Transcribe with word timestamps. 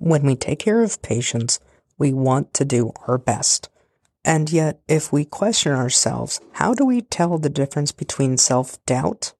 When 0.00 0.22
we 0.22 0.34
take 0.34 0.60
care 0.60 0.82
of 0.82 1.02
patients, 1.02 1.60
we 1.98 2.14
want 2.14 2.54
to 2.54 2.64
do 2.64 2.92
our 3.06 3.18
best. 3.18 3.68
And 4.24 4.50
yet, 4.50 4.80
if 4.88 5.12
we 5.12 5.26
question 5.26 5.72
ourselves, 5.72 6.40
how 6.52 6.72
do 6.72 6.86
we 6.86 7.02
tell 7.02 7.36
the 7.36 7.50
difference 7.50 7.92
between 7.92 8.38
self 8.38 8.82
doubt 8.86 9.34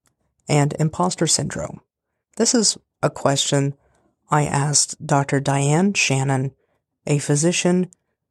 and 0.47 0.75
imposter 0.79 1.27
syndrome? 1.27 1.81
This 2.37 2.55
is 2.55 2.77
a 3.03 3.09
question 3.09 3.73
I 4.31 4.45
asked 4.45 5.05
Dr. 5.05 5.41
Diane 5.41 5.95
Shannon, 5.95 6.53
a 7.07 7.19
physician 7.19 7.91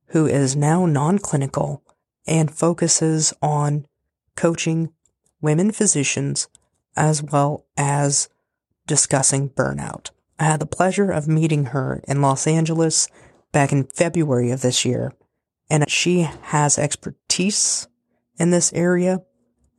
who 0.09 0.27
is 0.27 0.55
now 0.55 0.85
non 0.85 1.17
clinical 1.17 1.81
and 2.27 2.51
focuses 2.51 3.33
on 3.41 3.87
coaching 4.35 4.93
women 5.41 5.71
physicians 5.71 6.47
as 6.95 7.23
well 7.23 7.65
as 7.75 8.29
discussing 8.85 9.49
burnout. 9.49 10.11
I 10.39 10.45
had 10.45 10.61
the 10.61 10.65
pleasure 10.65 11.11
of 11.11 11.27
meeting 11.27 11.65
her 11.65 12.01
in 12.07 12.21
Los 12.21 12.47
Angeles 12.47 13.09
back 13.51 13.73
in 13.73 13.83
February 13.83 14.51
of 14.51 14.61
this 14.61 14.85
year, 14.85 15.11
and 15.69 15.89
she 15.91 16.21
has 16.43 16.79
expertise 16.79 17.89
in 18.37 18.49
this 18.49 18.71
area 18.71 19.19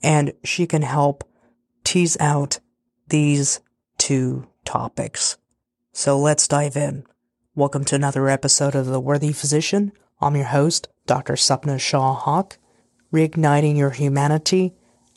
and 0.03 0.35
she 0.45 0.67
can 0.67 0.83
help 0.83 1.25
tease 1.83 2.19
out 2.21 2.61
these 3.09 3.61
two 3.97 4.49
topics. 4.67 5.39
So 5.93 6.19
let's 6.19 6.47
dive 6.47 6.77
in. 6.77 7.05
Welcome 7.55 7.87
to 7.87 7.95
another 7.95 8.29
episode 8.29 8.75
of 8.75 8.85
The 8.85 9.01
Worthy 9.01 9.33
Physician. 9.33 9.93
I'm 10.21 10.37
your 10.37 10.45
host, 10.45 10.89
Dr. 11.07 11.35
Sapna 11.35 11.81
Shah-Haque, 11.81 12.59
reigniting 13.11 13.79
your 13.79 13.91
humanity 13.91 14.75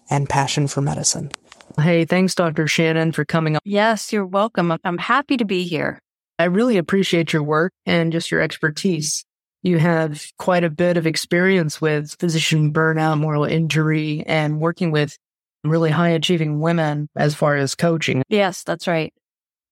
and 0.09 0.29
passion 0.29 0.67
for 0.67 0.79
medicine. 0.79 1.33
Hey, 1.79 2.05
thanks, 2.05 2.35
Dr. 2.35 2.67
Shannon, 2.67 3.11
for 3.11 3.25
coming 3.25 3.55
on. 3.55 3.61
Yes, 3.65 4.13
you're 4.13 4.25
welcome. 4.25 4.77
I'm 4.83 4.97
happy 4.97 5.37
to 5.37 5.45
be 5.45 5.63
here. 5.63 5.99
I 6.37 6.45
really 6.45 6.77
appreciate 6.77 7.33
your 7.33 7.43
work 7.43 7.71
and 7.85 8.11
just 8.11 8.29
your 8.29 8.41
expertise. 8.41 9.25
You 9.63 9.79
have 9.79 10.25
quite 10.37 10.63
a 10.63 10.69
bit 10.69 10.97
of 10.97 11.07
experience 11.07 11.81
with 11.81 12.15
physician 12.19 12.73
burnout, 12.73 13.19
moral 13.19 13.45
injury, 13.45 14.23
and 14.27 14.59
working 14.59 14.91
with 14.91 15.17
really 15.63 15.89
high 15.89 16.09
achieving 16.09 16.59
women 16.59 17.07
as 17.15 17.33
far 17.33 17.55
as 17.55 17.73
coaching. 17.73 18.23
Yes, 18.29 18.63
that's 18.63 18.87
right. 18.87 19.13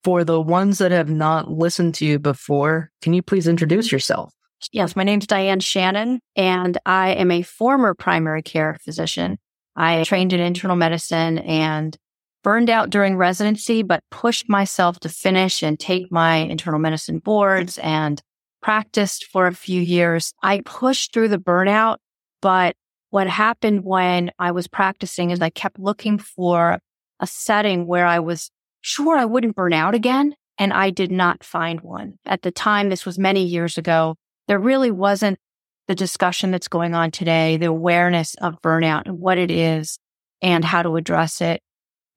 For 0.03 0.23
the 0.23 0.41
ones 0.41 0.79
that 0.79 0.91
have 0.91 1.09
not 1.09 1.51
listened 1.51 1.95
to 1.95 2.05
you 2.05 2.17
before, 2.17 2.89
can 3.01 3.13
you 3.13 3.21
please 3.21 3.47
introduce 3.47 3.91
yourself? 3.91 4.33
Yes, 4.71 4.95
my 4.95 5.03
name's 5.03 5.27
Diane 5.27 5.59
Shannon, 5.59 6.19
and 6.35 6.77
I 6.85 7.09
am 7.09 7.31
a 7.31 7.41
former 7.41 7.93
primary 7.93 8.41
care 8.41 8.77
physician. 8.81 9.37
I 9.75 10.03
trained 10.03 10.33
in 10.33 10.39
internal 10.39 10.75
medicine 10.75 11.39
and 11.39 11.97
burned 12.43 12.69
out 12.69 12.89
during 12.89 13.17
residency, 13.17 13.83
but 13.83 14.03
pushed 14.09 14.49
myself 14.49 14.99
to 15.01 15.09
finish 15.09 15.61
and 15.63 15.79
take 15.79 16.11
my 16.11 16.37
internal 16.37 16.79
medicine 16.79 17.19
boards 17.19 17.77
and 17.79 18.21
practiced 18.61 19.25
for 19.25 19.47
a 19.47 19.53
few 19.53 19.81
years. 19.81 20.33
I 20.41 20.61
pushed 20.61 21.13
through 21.13 21.29
the 21.29 21.37
burnout, 21.37 21.97
but 22.41 22.75
what 23.09 23.27
happened 23.27 23.83
when 23.83 24.31
I 24.39 24.51
was 24.51 24.67
practicing 24.67 25.31
is 25.31 25.41
I 25.41 25.49
kept 25.49 25.79
looking 25.79 26.17
for 26.17 26.79
a 27.19 27.27
setting 27.27 27.85
where 27.85 28.05
I 28.05 28.19
was 28.19 28.49
sure 28.81 29.17
I 29.17 29.25
wouldn't 29.25 29.55
burn 29.55 29.73
out 29.73 29.95
again. 29.95 30.33
And 30.57 30.73
I 30.73 30.91
did 30.91 31.11
not 31.11 31.43
find 31.43 31.81
one. 31.81 32.19
At 32.25 32.43
the 32.43 32.51
time, 32.51 32.89
this 32.89 33.05
was 33.05 33.17
many 33.17 33.43
years 33.43 33.77
ago, 33.77 34.15
there 34.47 34.59
really 34.59 34.91
wasn't 34.91 35.39
the 35.87 35.95
discussion 35.95 36.51
that's 36.51 36.67
going 36.67 36.93
on 36.93 37.11
today, 37.11 37.57
the 37.57 37.65
awareness 37.65 38.35
of 38.35 38.61
burnout 38.61 39.03
and 39.05 39.19
what 39.19 39.37
it 39.37 39.51
is 39.51 39.99
and 40.41 40.63
how 40.63 40.81
to 40.81 40.95
address 40.95 41.41
it 41.41 41.61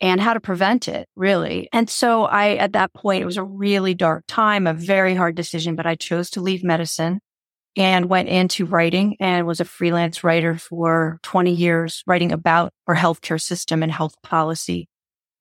and 0.01 0.21
how 0.21 0.35
to 0.35 0.41
prevent 0.41 0.89
it, 0.89 1.09
really. 1.17 1.69
And 1.73 1.89
so 1.89 2.25
I, 2.25 2.57
at 2.57 2.73
that 2.73 2.93
point, 2.93 3.23
it 3.23 3.27
was 3.27 3.37
a 3.37 3.45
really 3.45 3.95
dark 3.95 4.25
time, 4.29 4.67
a 4.67 4.75
very 4.75 5.15
hard 5.15 5.35
decision, 5.35 5.77
but 5.77 5.87
I 5.87 5.95
chose 5.95 6.31
to 6.31 6.41
leave 6.41 6.65
medicine 6.65 7.21
and 7.77 8.07
went 8.07 8.29
into 8.29 8.67
writing 8.67 9.17
and 9.19 9.47
was 9.47 9.61
a 9.61 9.65
freelance 9.65 10.23
writer 10.23 10.57
for 10.57 11.19
20 11.23 11.53
years, 11.53 12.03
writing 12.07 12.33
about 12.33 12.73
our 12.87 12.95
healthcare 12.95 13.41
system 13.41 13.83
and 13.83 13.91
health 13.91 14.15
policy. 14.23 14.89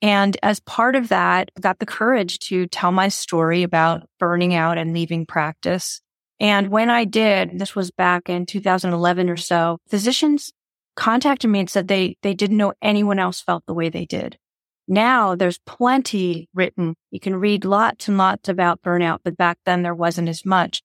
And 0.01 0.35
as 0.43 0.59
part 0.59 0.95
of 0.95 1.09
that, 1.09 1.49
I 1.57 1.61
got 1.61 1.79
the 1.79 1.85
courage 1.85 2.39
to 2.39 2.67
tell 2.67 2.91
my 2.91 3.07
story 3.07 3.63
about 3.63 4.07
burning 4.19 4.53
out 4.53 4.77
and 4.77 4.93
leaving 4.93 5.25
practice. 5.25 6.01
And 6.43 6.67
when 6.67 6.89
I 6.89 7.05
did, 7.05 7.57
this 7.57 7.73
was 7.73 7.89
back 7.89 8.27
in 8.27 8.45
2011 8.45 9.29
or 9.29 9.37
so, 9.37 9.77
physicians 9.87 10.51
contacted 10.97 11.49
me 11.49 11.61
and 11.61 11.69
said 11.69 11.87
they, 11.87 12.17
they 12.21 12.33
didn't 12.33 12.57
know 12.57 12.73
anyone 12.81 13.17
else 13.17 13.39
felt 13.39 13.63
the 13.65 13.73
way 13.73 13.87
they 13.87 14.03
did. 14.05 14.37
Now 14.85 15.35
there's 15.35 15.59
plenty 15.59 16.49
written. 16.53 16.95
You 17.11 17.21
can 17.21 17.37
read 17.37 17.63
lots 17.63 18.09
and 18.09 18.17
lots 18.17 18.49
about 18.49 18.81
burnout, 18.81 19.19
but 19.23 19.37
back 19.37 19.57
then 19.65 19.83
there 19.83 19.95
wasn't 19.95 20.27
as 20.27 20.45
much. 20.45 20.81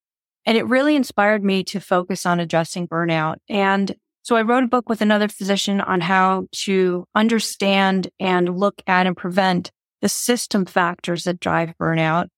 And 0.47 0.57
it 0.57 0.69
really 0.69 0.95
inspired 0.95 1.43
me 1.43 1.65
to 1.65 1.81
focus 1.81 2.25
on 2.25 2.39
addressing 2.39 2.87
burnout. 2.87 3.39
And 3.49 3.97
so 4.23 4.37
I 4.37 4.43
wrote 4.43 4.63
a 4.63 4.69
book 4.69 4.89
with 4.89 5.01
another 5.01 5.27
physician 5.27 5.81
on 5.81 6.01
how 6.03 6.47
to 6.53 7.05
understand 7.17 8.11
and 8.21 8.57
look 8.57 8.81
at 8.87 9.09
and 9.09 9.17
prevent 9.17 9.73
the 10.03 10.09
system 10.09 10.67
factors 10.67 11.25
that 11.25 11.41
drive 11.41 11.75
burnout. 11.81 12.29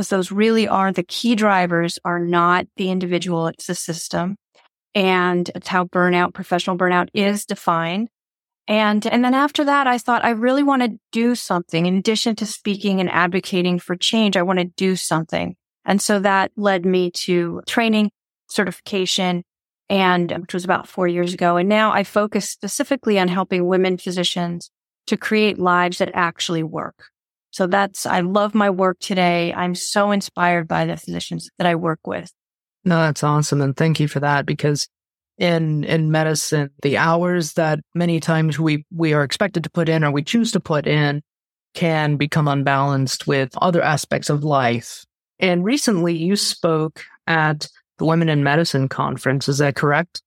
Because 0.00 0.08
those 0.08 0.32
really 0.32 0.66
are 0.66 0.90
the 0.94 1.02
key 1.02 1.34
drivers 1.34 1.98
are 2.06 2.18
not 2.18 2.66
the 2.76 2.90
individual, 2.90 3.48
it's 3.48 3.66
the 3.66 3.74
system. 3.74 4.36
And 4.94 5.50
it's 5.54 5.68
how 5.68 5.84
burnout, 5.84 6.32
professional 6.32 6.78
burnout 6.78 7.10
is 7.12 7.44
defined. 7.44 8.08
And, 8.66 9.06
and 9.06 9.22
then 9.22 9.34
after 9.34 9.62
that, 9.62 9.86
I 9.86 9.98
thought 9.98 10.24
I 10.24 10.30
really 10.30 10.62
want 10.62 10.80
to 10.80 10.98
do 11.12 11.34
something. 11.34 11.84
In 11.84 11.98
addition 11.98 12.34
to 12.36 12.46
speaking 12.46 12.98
and 13.00 13.10
advocating 13.10 13.78
for 13.78 13.94
change, 13.94 14.38
I 14.38 14.42
want 14.42 14.58
to 14.60 14.64
do 14.64 14.96
something. 14.96 15.54
And 15.84 16.00
so 16.00 16.18
that 16.20 16.50
led 16.56 16.86
me 16.86 17.10
to 17.26 17.60
training, 17.66 18.10
certification, 18.48 19.44
and 19.90 20.30
which 20.30 20.54
was 20.54 20.64
about 20.64 20.88
four 20.88 21.08
years 21.08 21.34
ago. 21.34 21.58
And 21.58 21.68
now 21.68 21.92
I 21.92 22.04
focus 22.04 22.48
specifically 22.48 23.18
on 23.18 23.28
helping 23.28 23.66
women 23.66 23.98
physicians 23.98 24.70
to 25.08 25.18
create 25.18 25.58
lives 25.58 25.98
that 25.98 26.10
actually 26.14 26.62
work. 26.62 27.10
So 27.50 27.66
that's, 27.66 28.06
I 28.06 28.20
love 28.20 28.54
my 28.54 28.70
work 28.70 28.98
today. 29.00 29.52
I'm 29.52 29.74
so 29.74 30.12
inspired 30.12 30.68
by 30.68 30.86
the 30.86 30.96
physicians 30.96 31.50
that 31.58 31.66
I 31.66 31.74
work 31.74 32.06
with. 32.06 32.32
No, 32.84 32.98
that's 32.98 33.24
awesome. 33.24 33.60
And 33.60 33.76
thank 33.76 34.00
you 34.00 34.08
for 34.08 34.20
that 34.20 34.46
because 34.46 34.88
in 35.38 35.84
in 35.84 36.10
medicine, 36.10 36.70
the 36.82 36.98
hours 36.98 37.54
that 37.54 37.80
many 37.94 38.20
times 38.20 38.58
we 38.58 38.84
we 38.94 39.12
are 39.12 39.24
expected 39.24 39.64
to 39.64 39.70
put 39.70 39.88
in 39.88 40.04
or 40.04 40.10
we 40.10 40.22
choose 40.22 40.52
to 40.52 40.60
put 40.60 40.86
in 40.86 41.22
can 41.74 42.16
become 42.16 42.48
unbalanced 42.48 43.26
with 43.26 43.50
other 43.58 43.82
aspects 43.82 44.28
of 44.30 44.44
life. 44.44 45.04
And 45.38 45.64
recently 45.64 46.16
you 46.16 46.36
spoke 46.36 47.04
at 47.26 47.68
the 47.98 48.04
Women 48.04 48.28
in 48.28 48.44
Medicine 48.44 48.88
conference, 48.88 49.48
is 49.48 49.58
that 49.58 49.76
correct? 49.76 50.22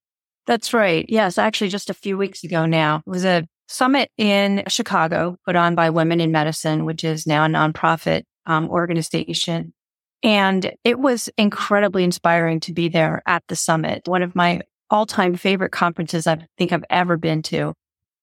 That's 0.46 0.74
right. 0.74 1.06
Yes, 1.08 1.38
actually 1.38 1.70
just 1.70 1.90
a 1.90 1.94
few 1.94 2.18
weeks 2.18 2.44
ago 2.44 2.66
now. 2.66 2.98
It 3.06 3.10
was 3.10 3.26
a 3.26 3.48
summit 3.68 4.10
in 4.18 4.64
Chicago 4.68 5.38
put 5.46 5.56
on 5.56 5.76
by 5.76 5.90
Women 5.90 6.20
in 6.20 6.32
Medicine, 6.32 6.86
which 6.86 7.04
is 7.04 7.26
now 7.26 7.46
a 7.46 7.48
nonprofit 7.48 8.24
um, 8.46 8.70
organization. 8.70 9.74
And 10.22 10.74
it 10.84 11.00
was 11.00 11.30
incredibly 11.38 12.04
inspiring 12.04 12.60
to 12.62 12.74
be 12.74 12.88
there 12.88 13.22
at 13.26 13.44
the 13.48 13.56
summit. 13.56 14.04
One 14.06 14.24
of 14.24 14.36
my 14.36 14.62
all 14.90 15.06
time 15.06 15.36
favorite 15.36 15.72
conferences 15.72 16.28
I 16.28 16.48
think 16.58 16.72
I've 16.72 16.86
ever 16.90 17.18
been 17.18 17.42
to. 17.44 17.74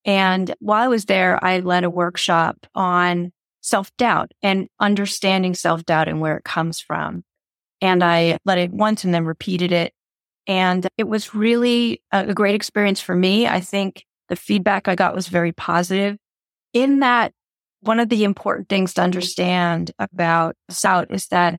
And 0.05 0.55
while 0.61 0.83
I 0.83 0.89
was 0.89 1.05
there, 1.05 1.43
I 1.45 1.59
led 1.61 1.85
a 1.85 1.91
workshop 1.91 2.67
on 2.75 3.33
self 3.61 3.95
doubt 3.97 4.33
and 4.43 4.69
understanding 4.79 5.55
self 5.55 5.85
doubt 5.85 6.09
and 6.09 6.21
where 6.21 6.37
it 6.37 6.45
comes 6.45 6.81
from. 6.81 7.25
And 7.83 8.03
I 8.03 8.39
led 8.45 8.59
it 8.59 8.73
once 8.73 9.05
and 9.05 9.13
then 9.13 9.25
repeated 9.25 9.73
it. 9.73 9.93
And 10.47 10.87
it 10.97 11.09
was 11.09 11.35
really 11.35 12.03
a 12.13 12.33
great 12.33 12.55
experience 12.55 13.01
for 13.01 13.15
me. 13.15 13.47
I 13.47 13.61
think 13.61 14.05
the 14.31 14.37
feedback 14.37 14.89
I 14.89 14.95
got 14.95 15.15
was 15.15 15.29
very 15.29 15.53
positive 15.53 16.17
in 16.73 17.01
that 17.01 17.33
one 17.81 18.01
of 18.01 18.09
the 18.09 18.25
important 18.25 18.69
things 18.69 18.95
to 18.95 19.03
understand 19.03 19.91
about 19.99 20.57
doubt 20.83 21.11
is 21.11 21.27
that 21.29 21.59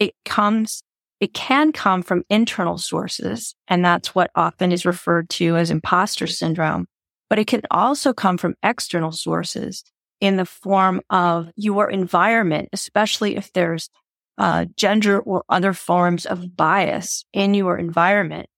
it 0.00 0.14
comes 0.24 0.82
it 1.18 1.32
can 1.32 1.72
come 1.72 2.02
from 2.02 2.24
internal 2.28 2.76
sources, 2.76 3.54
and 3.68 3.82
that's 3.82 4.14
what 4.14 4.30
often 4.34 4.70
is 4.70 4.84
referred 4.84 5.30
to 5.30 5.56
as 5.56 5.70
imposter 5.70 6.26
syndrome. 6.26 6.86
But 7.30 7.38
it 7.38 7.46
can 7.46 7.62
also 7.70 8.12
come 8.12 8.36
from 8.36 8.54
external 8.62 9.12
sources 9.12 9.82
in 10.20 10.36
the 10.36 10.44
form 10.44 11.00
of 11.08 11.50
your 11.56 11.90
environment, 11.90 12.68
especially 12.72 13.36
if 13.36 13.50
there's 13.52 13.88
uh, 14.36 14.66
gender 14.76 15.18
or 15.18 15.42
other 15.48 15.72
forms 15.72 16.26
of 16.26 16.54
bias 16.54 17.24
in 17.32 17.54
your 17.54 17.78
environment. 17.78 18.48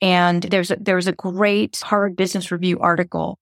And 0.00 0.42
there's 0.42 0.70
a, 0.70 0.76
there's 0.80 1.06
a 1.06 1.12
great 1.12 1.80
Harvard 1.80 2.16
Business 2.16 2.50
Review 2.50 2.78
article 2.78 3.38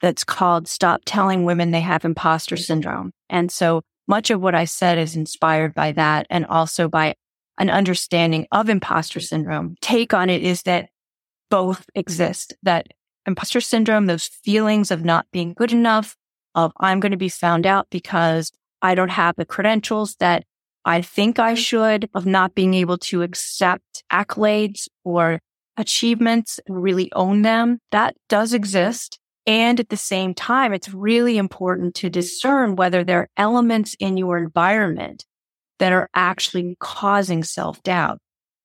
that's 0.00 0.24
called 0.24 0.66
Stop 0.66 1.02
Telling 1.04 1.44
Women 1.44 1.70
They 1.70 1.80
Have 1.80 2.04
Imposter 2.04 2.56
Syndrome. 2.56 3.12
And 3.30 3.50
so 3.50 3.82
much 4.08 4.30
of 4.30 4.40
what 4.40 4.54
I 4.54 4.64
said 4.64 4.98
is 4.98 5.14
inspired 5.14 5.74
by 5.74 5.92
that 5.92 6.26
and 6.28 6.44
also 6.46 6.88
by 6.88 7.14
an 7.58 7.70
understanding 7.70 8.46
of 8.50 8.68
imposter 8.68 9.20
syndrome. 9.20 9.76
Take 9.80 10.12
on 10.12 10.28
it 10.28 10.42
is 10.42 10.62
that 10.62 10.88
both 11.50 11.86
exist, 11.94 12.54
that 12.62 12.88
imposter 13.26 13.60
syndrome, 13.60 14.06
those 14.06 14.26
feelings 14.26 14.90
of 14.90 15.04
not 15.04 15.26
being 15.32 15.54
good 15.54 15.72
enough, 15.72 16.16
of 16.54 16.72
I'm 16.78 16.98
going 16.98 17.12
to 17.12 17.18
be 17.18 17.28
found 17.28 17.66
out 17.66 17.86
because 17.90 18.50
I 18.80 18.94
don't 18.94 19.10
have 19.10 19.36
the 19.36 19.44
credentials 19.44 20.16
that 20.16 20.44
I 20.84 21.02
think 21.02 21.38
I 21.38 21.52
mm-hmm. 21.52 21.60
should, 21.60 22.10
of 22.14 22.26
not 22.26 22.54
being 22.54 22.74
able 22.74 22.98
to 22.98 23.22
accept 23.22 24.02
accolades 24.10 24.88
or 25.04 25.40
achievements 25.76 26.60
and 26.66 26.82
really 26.82 27.10
own 27.12 27.42
them. 27.42 27.78
That 27.90 28.16
does 28.28 28.52
exist. 28.52 29.18
And 29.46 29.80
at 29.80 29.88
the 29.88 29.96
same 29.96 30.34
time, 30.34 30.72
it's 30.72 30.92
really 30.92 31.36
important 31.36 31.94
to 31.96 32.10
discern 32.10 32.76
whether 32.76 33.02
there 33.02 33.20
are 33.20 33.28
elements 33.36 33.96
in 33.98 34.16
your 34.16 34.38
environment 34.38 35.24
that 35.78 35.92
are 35.92 36.08
actually 36.14 36.76
causing 36.78 37.42
self 37.42 37.82
doubt. 37.82 38.18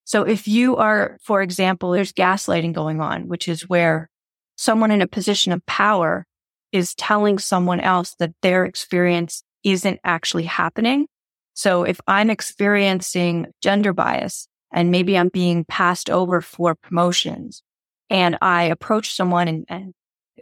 So 0.04 0.24
if 0.24 0.48
you 0.48 0.77
are, 0.77 1.18
for 1.21 1.42
example, 1.42 1.92
there's 1.92 2.13
gaslighting 2.13 2.74
going 2.74 3.01
on, 3.01 3.27
which 3.27 3.48
is 3.48 3.68
where 3.68 4.09
someone 4.56 4.92
in 4.92 5.01
a 5.01 5.07
position 5.07 5.51
of 5.51 5.65
power 5.65 6.25
is 6.71 6.94
telling 6.95 7.39
someone 7.39 7.80
else 7.80 8.15
that 8.19 8.33
their 8.42 8.65
experience 8.65 9.44
isn't 9.63 10.00
actually 10.04 10.44
happening. 10.44 11.07
So 11.54 11.83
if 11.83 12.00
I'm 12.07 12.30
experiencing 12.30 13.48
gender 13.62 13.94
bias 13.94 14.48
and 14.71 14.91
maybe 14.91 15.17
I'm 15.17 15.29
being 15.29 15.65
passed 15.65 16.09
over 16.09 16.41
for 16.41 16.75
promotions 16.75 17.63
and 18.09 18.37
I 18.41 18.63
approach 18.63 19.13
someone 19.13 19.47
and, 19.47 19.65
and 19.69 19.93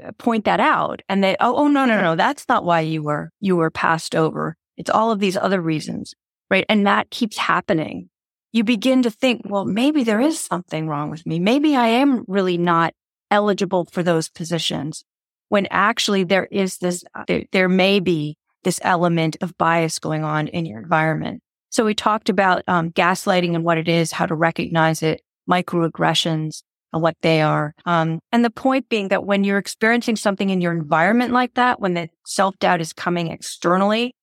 uh, 0.04 0.12
point 0.18 0.46
that 0.46 0.60
out 0.60 1.02
and 1.08 1.24
they, 1.24 1.36
oh, 1.40 1.56
oh, 1.56 1.68
no, 1.68 1.86
no, 1.86 2.02
no, 2.02 2.16
that's 2.16 2.48
not 2.48 2.66
why 2.66 2.82
you 2.82 3.04
were, 3.04 3.32
you 3.40 3.56
were 3.56 3.72
passed 3.72 4.16
over. 4.16 4.58
It's 4.78 4.90
all 4.90 5.12
of 5.12 5.20
these 5.20 5.38
other 5.38 5.62
reasons, 5.62 6.14
right? 6.50 6.66
And 6.68 6.86
that 6.86 7.10
keeps 7.10 7.38
happening. 7.38 8.10
You 8.52 8.64
begin 8.64 9.04
to 9.04 9.12
think, 9.12 9.42
well, 9.46 9.66
maybe 9.66 10.04
there 10.04 10.22
is 10.22 10.40
something 10.40 10.88
wrong 10.88 11.10
with 11.10 11.26
me. 11.26 11.40
Maybe 11.40 11.76
I 11.76 11.88
am 11.88 12.24
really 12.28 12.58
not 12.58 12.94
eligible 13.32 13.86
for 13.86 14.04
those 14.04 14.30
positions 14.30 15.04
when 15.50 15.68
actually 15.70 16.24
there 16.24 16.48
is 16.52 16.78
this, 16.78 17.04
uh, 17.14 17.24
there, 17.28 17.44
there 17.52 17.70
may 17.70 18.00
be 18.00 18.38
this 18.64 18.80
element 18.82 19.38
of 19.42 19.58
bias 19.58 20.00
going 20.00 20.24
on 20.24 20.48
in 20.48 20.66
your 20.66 20.80
environment. 20.80 21.42
So 21.76 21.84
we 21.84 21.94
talked 21.94 22.30
about 22.30 22.64
um, 22.70 22.92
gaslighting 22.92 23.54
and 23.54 23.66
what 23.66 23.78
it 23.78 23.90
is, 23.90 24.14
how 24.14 24.26
to 24.26 24.34
recognize 24.34 25.04
it, 25.04 25.20
microaggressions 25.50 26.64
and 26.94 27.02
what 27.02 27.18
they 27.22 27.42
are. 27.42 27.74
Um, 27.86 28.22
and 28.32 28.46
the 28.46 28.50
point 28.50 28.88
being 28.88 29.10
that 29.10 29.26
when 29.26 29.44
you're 29.44 29.58
experiencing 29.58 30.16
something 30.16 30.50
in 30.50 30.62
your 30.62 30.72
environment 30.72 31.34
like 31.34 31.56
that, 31.56 31.82
when 31.82 31.94
the 31.94 32.08
self 32.26 32.58
doubt 32.60 32.80
is 32.80 32.94
coming 32.94 33.28
externally, 33.28 34.16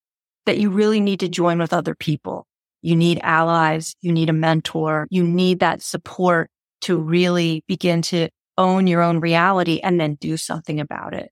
that 0.47 0.57
you 0.57 0.71
really 0.71 0.99
need 0.99 1.21
to 1.21 1.29
join 1.29 1.59
with 1.59 1.75
other 1.75 1.95
people. 1.95 2.47
You 2.81 2.97
need 2.97 3.21
allies. 3.23 3.97
You 4.01 4.13
need 4.13 4.31
a 4.31 4.33
mentor. 4.33 5.07
You 5.11 5.23
need 5.23 5.61
that 5.61 5.83
support 5.83 6.49
to 6.83 6.97
really 6.97 7.65
begin 7.69 8.01
to 8.01 8.31
own 8.57 8.87
your 8.87 9.03
own 9.03 9.21
reality 9.21 9.79
and 9.81 10.01
then 10.01 10.15
do 10.15 10.39
something 10.39 10.81
about 10.81 11.13
it. 11.13 11.31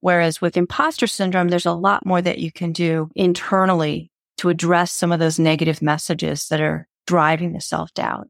Whereas 0.00 0.40
with 0.40 0.56
imposter 0.56 1.06
syndrome, 1.06 1.48
there's 1.48 1.66
a 1.66 1.72
lot 1.72 2.06
more 2.06 2.22
that 2.22 2.38
you 2.38 2.50
can 2.50 2.72
do 2.72 3.10
internally 3.14 4.10
to 4.38 4.48
address 4.48 4.92
some 4.92 5.12
of 5.12 5.20
those 5.20 5.38
negative 5.38 5.82
messages 5.82 6.48
that 6.48 6.60
are 6.60 6.88
driving 7.06 7.52
the 7.52 7.60
self 7.60 7.92
doubt. 7.94 8.28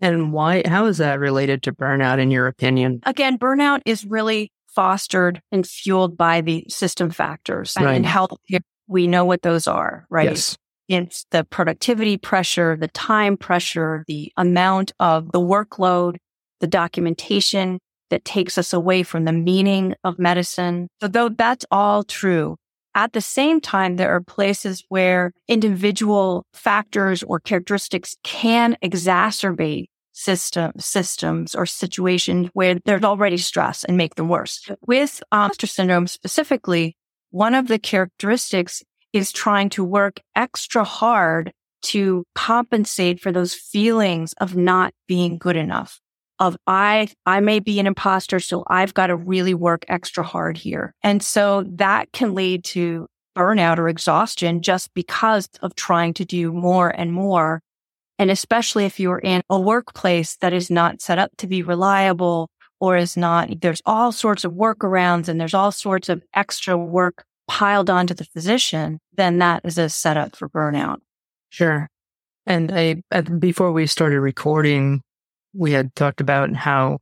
And 0.00 0.32
why, 0.32 0.62
how 0.64 0.86
is 0.86 0.98
that 0.98 1.18
related 1.18 1.62
to 1.64 1.72
burnout 1.72 2.20
in 2.20 2.30
your 2.30 2.46
opinion? 2.46 3.00
Again, 3.04 3.36
burnout 3.38 3.82
is 3.84 4.04
really 4.04 4.52
fostered 4.68 5.42
and 5.50 5.66
fueled 5.66 6.16
by 6.16 6.40
the 6.40 6.64
system 6.68 7.10
factors. 7.10 7.74
Right. 7.80 7.96
In 7.96 8.04
healthcare, 8.04 8.60
we 8.86 9.06
know 9.06 9.24
what 9.24 9.42
those 9.42 9.66
are, 9.66 10.06
right? 10.08 10.30
Yes. 10.30 10.56
It's 10.88 11.26
the 11.32 11.44
productivity 11.44 12.16
pressure, 12.16 12.76
the 12.76 12.88
time 12.88 13.36
pressure, 13.36 14.04
the 14.06 14.32
amount 14.36 14.92
of 15.00 15.32
the 15.32 15.40
workload, 15.40 16.16
the 16.60 16.66
documentation 16.66 17.78
that 18.10 18.24
takes 18.24 18.56
us 18.56 18.72
away 18.72 19.02
from 19.02 19.24
the 19.24 19.32
meaning 19.32 19.94
of 20.04 20.18
medicine. 20.18 20.88
So 21.00 21.08
though 21.08 21.28
that's 21.28 21.66
all 21.70 22.04
true, 22.04 22.56
at 22.98 23.12
the 23.12 23.20
same 23.20 23.60
time, 23.60 23.94
there 23.94 24.10
are 24.10 24.20
places 24.20 24.82
where 24.88 25.32
individual 25.46 26.44
factors 26.52 27.22
or 27.22 27.38
characteristics 27.38 28.16
can 28.24 28.76
exacerbate 28.82 29.86
system, 30.14 30.72
systems 30.78 31.54
or 31.54 31.64
situations 31.64 32.50
where 32.54 32.80
there's 32.84 33.04
already 33.04 33.36
stress 33.36 33.84
and 33.84 33.96
make 33.96 34.16
them 34.16 34.28
worse. 34.28 34.68
With 34.84 35.22
um, 35.30 35.44
imposter 35.44 35.68
syndrome 35.68 36.08
specifically, 36.08 36.96
one 37.30 37.54
of 37.54 37.68
the 37.68 37.78
characteristics 37.78 38.82
is 39.12 39.30
trying 39.30 39.68
to 39.70 39.84
work 39.84 40.18
extra 40.34 40.82
hard 40.82 41.52
to 41.82 42.24
compensate 42.34 43.20
for 43.20 43.30
those 43.30 43.54
feelings 43.54 44.32
of 44.40 44.56
not 44.56 44.92
being 45.06 45.38
good 45.38 45.54
enough 45.54 46.00
of 46.38 46.56
I, 46.66 47.08
I 47.26 47.40
may 47.40 47.60
be 47.60 47.80
an 47.80 47.86
imposter. 47.86 48.40
So 48.40 48.64
I've 48.68 48.94
got 48.94 49.08
to 49.08 49.16
really 49.16 49.54
work 49.54 49.84
extra 49.88 50.22
hard 50.22 50.56
here. 50.56 50.94
And 51.02 51.22
so 51.22 51.64
that 51.76 52.12
can 52.12 52.34
lead 52.34 52.64
to 52.64 53.06
burnout 53.36 53.78
or 53.78 53.88
exhaustion 53.88 54.62
just 54.62 54.92
because 54.94 55.48
of 55.62 55.74
trying 55.74 56.14
to 56.14 56.24
do 56.24 56.52
more 56.52 56.90
and 56.90 57.12
more. 57.12 57.60
And 58.18 58.30
especially 58.30 58.84
if 58.84 58.98
you're 58.98 59.20
in 59.20 59.42
a 59.48 59.60
workplace 59.60 60.36
that 60.36 60.52
is 60.52 60.70
not 60.70 61.00
set 61.00 61.18
up 61.18 61.30
to 61.38 61.46
be 61.46 61.62
reliable 61.62 62.50
or 62.80 62.96
is 62.96 63.16
not, 63.16 63.60
there's 63.60 63.82
all 63.86 64.12
sorts 64.12 64.44
of 64.44 64.52
workarounds 64.52 65.28
and 65.28 65.40
there's 65.40 65.54
all 65.54 65.72
sorts 65.72 66.08
of 66.08 66.22
extra 66.34 66.76
work 66.76 67.24
piled 67.46 67.88
onto 67.88 68.14
the 68.14 68.24
physician, 68.24 69.00
then 69.14 69.38
that 69.38 69.62
is 69.64 69.78
a 69.78 69.88
setup 69.88 70.36
for 70.36 70.48
burnout. 70.48 70.98
Sure. 71.48 71.88
And 72.46 72.72
I, 72.72 73.02
before 73.38 73.72
we 73.72 73.86
started 73.86 74.20
recording, 74.20 75.02
we 75.58 75.72
had 75.72 75.94
talked 75.94 76.20
about 76.20 76.54
how 76.54 76.98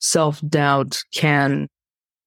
self 0.00 0.40
doubt 0.46 1.00
can 1.14 1.68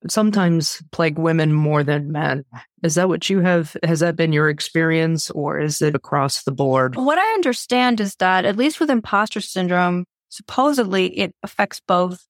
sometimes 0.08 0.82
plague 0.92 1.18
women 1.18 1.54
more 1.54 1.84
than 1.84 2.12
men. 2.12 2.44
Is 2.82 2.96
that 2.96 3.10
what 3.10 3.30
you 3.30 3.40
have? 3.42 3.76
Has 3.84 4.00
that 4.00 4.16
been 4.16 4.34
your 4.34 4.50
experience 4.50 5.30
or 5.32 5.60
is 5.60 5.82
it 5.82 5.96
across 5.96 6.44
the 6.44 6.52
board? 6.52 6.96
What 6.96 7.18
I 7.18 7.34
understand 7.34 8.02
is 8.02 8.16
that, 8.16 8.46
at 8.46 8.58
least 8.58 8.80
with 8.80 8.90
imposter 8.90 9.42
syndrome, 9.42 10.06
supposedly 10.30 11.08
it 11.18 11.34
affects 11.44 11.82
both 11.88 12.26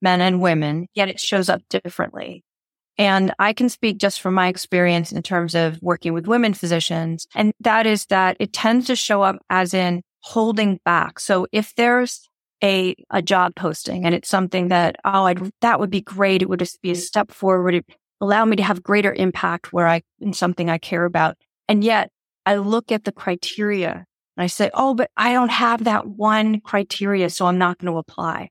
men 0.00 0.20
and 0.20 0.40
women, 0.40 0.86
yet 0.94 1.08
it 1.08 1.20
shows 1.20 1.48
up 1.48 1.62
differently. 1.68 2.44
And 2.96 3.32
I 3.38 3.52
can 3.52 3.68
speak 3.68 3.98
just 3.98 4.20
from 4.20 4.34
my 4.34 4.48
experience 4.48 5.12
in 5.12 5.22
terms 5.22 5.54
of 5.54 5.78
working 5.80 6.14
with 6.14 6.26
women 6.26 6.54
physicians. 6.54 7.26
And 7.34 7.52
that 7.60 7.86
is 7.86 8.06
that 8.06 8.36
it 8.40 8.52
tends 8.52 8.86
to 8.86 8.96
show 8.96 9.22
up 9.22 9.36
as 9.48 9.72
in 9.72 10.02
holding 10.20 10.80
back. 10.84 11.20
So 11.20 11.46
if 11.52 11.74
there's 11.76 12.27
a, 12.62 12.94
a 13.10 13.22
job 13.22 13.54
posting 13.54 14.04
and 14.04 14.14
it's 14.14 14.28
something 14.28 14.68
that, 14.68 14.96
oh, 15.04 15.24
I'd, 15.24 15.50
that 15.60 15.80
would 15.80 15.90
be 15.90 16.00
great. 16.00 16.42
It 16.42 16.48
would 16.48 16.58
just 16.58 16.82
be 16.82 16.90
a 16.90 16.96
step 16.96 17.30
forward. 17.30 17.74
It 17.74 17.86
allow 18.20 18.44
me 18.44 18.56
to 18.56 18.62
have 18.62 18.82
greater 18.82 19.12
impact 19.12 19.72
where 19.72 19.86
I, 19.86 20.02
in 20.20 20.32
something 20.32 20.68
I 20.68 20.78
care 20.78 21.04
about. 21.04 21.36
And 21.68 21.84
yet 21.84 22.10
I 22.44 22.56
look 22.56 22.90
at 22.90 23.04
the 23.04 23.12
criteria 23.12 23.92
and 24.36 24.44
I 24.44 24.46
say, 24.46 24.70
oh, 24.74 24.94
but 24.94 25.10
I 25.16 25.32
don't 25.32 25.50
have 25.50 25.84
that 25.84 26.06
one 26.06 26.60
criteria. 26.60 27.30
So 27.30 27.46
I'm 27.46 27.58
not 27.58 27.78
going 27.78 27.92
to 27.92 27.98
apply. 27.98 28.50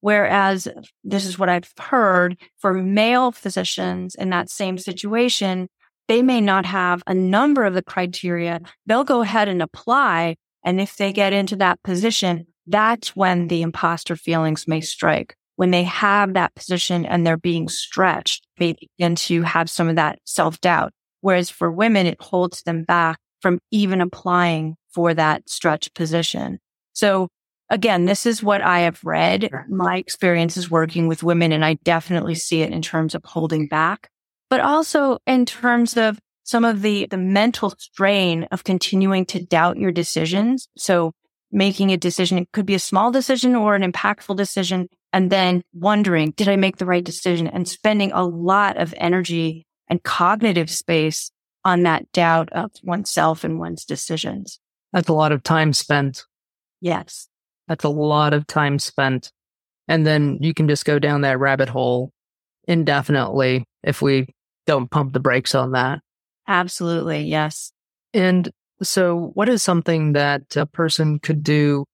Whereas 0.00 0.68
this 1.02 1.24
is 1.24 1.38
what 1.38 1.48
I've 1.48 1.72
heard 1.78 2.36
for 2.58 2.72
male 2.72 3.32
physicians 3.32 4.14
in 4.14 4.30
that 4.30 4.50
same 4.50 4.78
situation, 4.78 5.68
they 6.06 6.22
may 6.22 6.40
not 6.40 6.66
have 6.66 7.02
a 7.06 7.14
number 7.14 7.64
of 7.64 7.74
the 7.74 7.82
criteria. 7.82 8.60
They'll 8.86 9.04
go 9.04 9.22
ahead 9.22 9.48
and 9.48 9.60
apply. 9.60 10.36
And 10.64 10.80
if 10.80 10.96
they 10.96 11.12
get 11.12 11.32
into 11.32 11.56
that 11.56 11.82
position, 11.82 12.46
that's 12.68 13.16
when 13.16 13.48
the 13.48 13.62
imposter 13.62 14.16
feelings 14.16 14.68
may 14.68 14.80
strike. 14.80 15.34
When 15.56 15.70
they 15.70 15.82
have 15.84 16.34
that 16.34 16.54
position 16.54 17.04
and 17.04 17.26
they're 17.26 17.36
being 17.36 17.68
stretched, 17.68 18.46
they 18.58 18.74
begin 18.74 19.16
to 19.16 19.42
have 19.42 19.68
some 19.68 19.88
of 19.88 19.96
that 19.96 20.20
self 20.24 20.60
doubt. 20.60 20.92
Whereas 21.20 21.50
for 21.50 21.70
women, 21.70 22.06
it 22.06 22.22
holds 22.22 22.62
them 22.62 22.84
back 22.84 23.18
from 23.40 23.58
even 23.70 24.00
applying 24.00 24.76
for 24.92 25.14
that 25.14 25.48
stretch 25.48 25.92
position. 25.94 26.58
So 26.92 27.28
again, 27.70 28.04
this 28.04 28.26
is 28.26 28.42
what 28.42 28.62
I 28.62 28.80
have 28.80 29.02
read. 29.04 29.50
My 29.68 29.96
experience 29.96 30.56
is 30.56 30.70
working 30.70 31.08
with 31.08 31.22
women 31.22 31.52
and 31.52 31.64
I 31.64 31.74
definitely 31.84 32.34
see 32.34 32.62
it 32.62 32.72
in 32.72 32.82
terms 32.82 33.14
of 33.14 33.24
holding 33.24 33.68
back, 33.68 34.08
but 34.50 34.60
also 34.60 35.18
in 35.26 35.44
terms 35.44 35.96
of 35.96 36.18
some 36.44 36.64
of 36.64 36.82
the, 36.82 37.06
the 37.06 37.18
mental 37.18 37.70
strain 37.78 38.44
of 38.50 38.64
continuing 38.64 39.26
to 39.26 39.44
doubt 39.44 39.76
your 39.76 39.92
decisions. 39.92 40.68
So 40.78 41.12
making 41.50 41.92
a 41.92 41.96
decision. 41.96 42.38
It 42.38 42.52
could 42.52 42.66
be 42.66 42.74
a 42.74 42.80
small 42.80 43.10
decision 43.10 43.54
or 43.54 43.74
an 43.74 43.90
impactful 43.90 44.36
decision. 44.36 44.88
And 45.12 45.30
then 45.30 45.62
wondering, 45.72 46.32
did 46.32 46.48
I 46.48 46.56
make 46.56 46.76
the 46.76 46.86
right 46.86 47.04
decision 47.04 47.46
and 47.46 47.66
spending 47.66 48.12
a 48.12 48.24
lot 48.24 48.76
of 48.76 48.94
energy 48.98 49.66
and 49.88 50.02
cognitive 50.02 50.70
space 50.70 51.30
on 51.64 51.82
that 51.82 52.10
doubt 52.12 52.50
of 52.52 52.70
oneself 52.82 53.44
and 53.44 53.58
one's 53.58 53.84
decisions. 53.84 54.60
That's 54.92 55.08
a 55.08 55.12
lot 55.12 55.32
of 55.32 55.42
time 55.42 55.72
spent. 55.72 56.24
Yes. 56.80 57.28
That's 57.66 57.84
a 57.84 57.90
lot 57.90 58.32
of 58.32 58.46
time 58.46 58.78
spent. 58.78 59.30
And 59.86 60.06
then 60.06 60.38
you 60.40 60.54
can 60.54 60.68
just 60.68 60.84
go 60.84 60.98
down 60.98 61.22
that 61.22 61.38
rabbit 61.38 61.68
hole 61.68 62.12
indefinitely 62.66 63.64
if 63.82 64.00
we 64.00 64.26
don't 64.66 64.90
pump 64.90 65.12
the 65.12 65.20
brakes 65.20 65.54
on 65.54 65.72
that. 65.72 66.00
Absolutely. 66.46 67.24
Yes. 67.24 67.72
And 68.14 68.50
so, 68.82 69.30
what 69.34 69.48
is 69.48 69.62
something 69.62 70.12
that 70.12 70.56
a 70.56 70.66
person 70.66 71.18
could 71.18 71.42
do 71.42 71.84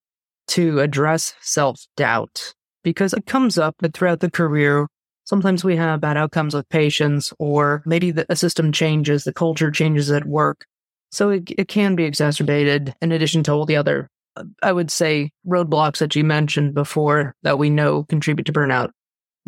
to 0.48 0.80
address 0.80 1.34
self 1.40 1.86
doubt? 1.96 2.54
Because 2.82 3.14
it 3.14 3.26
comes 3.26 3.58
up 3.58 3.76
throughout 3.94 4.20
the 4.20 4.30
career. 4.30 4.86
Sometimes 5.24 5.64
we 5.64 5.76
have 5.76 6.02
bad 6.02 6.18
outcomes 6.18 6.54
with 6.54 6.68
patients, 6.68 7.32
or 7.38 7.82
maybe 7.86 8.10
the 8.10 8.26
system 8.36 8.72
changes, 8.72 9.24
the 9.24 9.32
culture 9.32 9.70
changes 9.70 10.10
at 10.10 10.26
work. 10.26 10.66
So 11.10 11.30
it, 11.30 11.50
it 11.56 11.68
can 11.68 11.96
be 11.96 12.04
exacerbated 12.04 12.94
in 13.00 13.12
addition 13.12 13.42
to 13.44 13.52
all 13.52 13.64
the 13.64 13.76
other, 13.76 14.10
uh, 14.36 14.44
I 14.62 14.72
would 14.72 14.90
say, 14.90 15.30
roadblocks 15.46 15.98
that 15.98 16.14
you 16.14 16.24
mentioned 16.24 16.74
before 16.74 17.34
that 17.42 17.58
we 17.58 17.70
know 17.70 18.02
contribute 18.02 18.44
to 18.46 18.52
burnout 18.52 18.90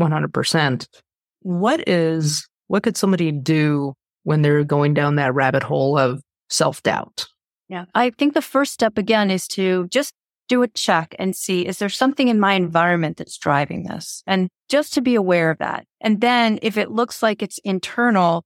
100%. 0.00 0.86
What 1.40 1.86
is, 1.86 2.48
what 2.68 2.82
could 2.82 2.96
somebody 2.96 3.32
do 3.32 3.92
when 4.22 4.42
they're 4.42 4.64
going 4.64 4.94
down 4.94 5.16
that 5.16 5.34
rabbit 5.34 5.62
hole 5.62 5.98
of 5.98 6.22
self 6.48 6.82
doubt? 6.82 7.26
Yeah. 7.68 7.86
I 7.94 8.10
think 8.10 8.34
the 8.34 8.42
first 8.42 8.72
step 8.72 8.98
again 8.98 9.30
is 9.30 9.48
to 9.48 9.88
just 9.88 10.12
do 10.48 10.62
a 10.62 10.68
check 10.68 11.14
and 11.18 11.34
see, 11.34 11.66
is 11.66 11.78
there 11.78 11.88
something 11.88 12.28
in 12.28 12.38
my 12.38 12.52
environment 12.52 13.16
that's 13.16 13.36
driving 13.36 13.84
this? 13.84 14.22
And 14.26 14.48
just 14.68 14.94
to 14.94 15.00
be 15.00 15.14
aware 15.14 15.50
of 15.50 15.58
that. 15.58 15.84
And 16.00 16.20
then 16.20 16.58
if 16.62 16.76
it 16.76 16.90
looks 16.90 17.22
like 17.22 17.42
it's 17.42 17.58
internal, 17.64 18.44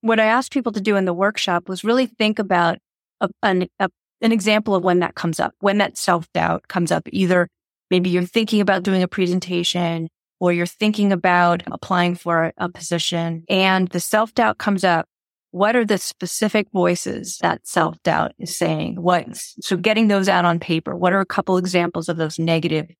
what 0.00 0.20
I 0.20 0.26
asked 0.26 0.52
people 0.52 0.72
to 0.72 0.80
do 0.80 0.96
in 0.96 1.04
the 1.04 1.14
workshop 1.14 1.68
was 1.68 1.84
really 1.84 2.06
think 2.06 2.38
about 2.38 2.78
a, 3.20 3.28
an, 3.42 3.68
a, 3.78 3.90
an 4.20 4.32
example 4.32 4.74
of 4.74 4.84
when 4.84 5.00
that 5.00 5.14
comes 5.14 5.38
up, 5.38 5.54
when 5.60 5.78
that 5.78 5.98
self 5.98 6.30
doubt 6.32 6.68
comes 6.68 6.90
up. 6.90 7.08
Either 7.12 7.48
maybe 7.90 8.10
you're 8.10 8.24
thinking 8.24 8.60
about 8.60 8.82
doing 8.82 9.02
a 9.02 9.08
presentation 9.08 10.08
or 10.40 10.52
you're 10.52 10.66
thinking 10.66 11.12
about 11.12 11.62
applying 11.66 12.14
for 12.14 12.52
a 12.56 12.68
position 12.68 13.44
and 13.48 13.88
the 13.88 14.00
self 14.00 14.34
doubt 14.34 14.58
comes 14.58 14.84
up 14.84 15.06
what 15.54 15.76
are 15.76 15.84
the 15.84 15.98
specific 15.98 16.66
voices 16.72 17.38
that 17.40 17.64
self 17.64 18.02
doubt 18.02 18.32
is 18.40 18.58
saying? 18.58 19.00
What, 19.00 19.28
so 19.36 19.76
getting 19.76 20.08
those 20.08 20.28
out 20.28 20.44
on 20.44 20.58
paper. 20.58 20.96
What 20.96 21.12
are 21.12 21.20
a 21.20 21.24
couple 21.24 21.58
examples 21.58 22.08
of 22.08 22.16
those 22.16 22.40
negative 22.40 22.90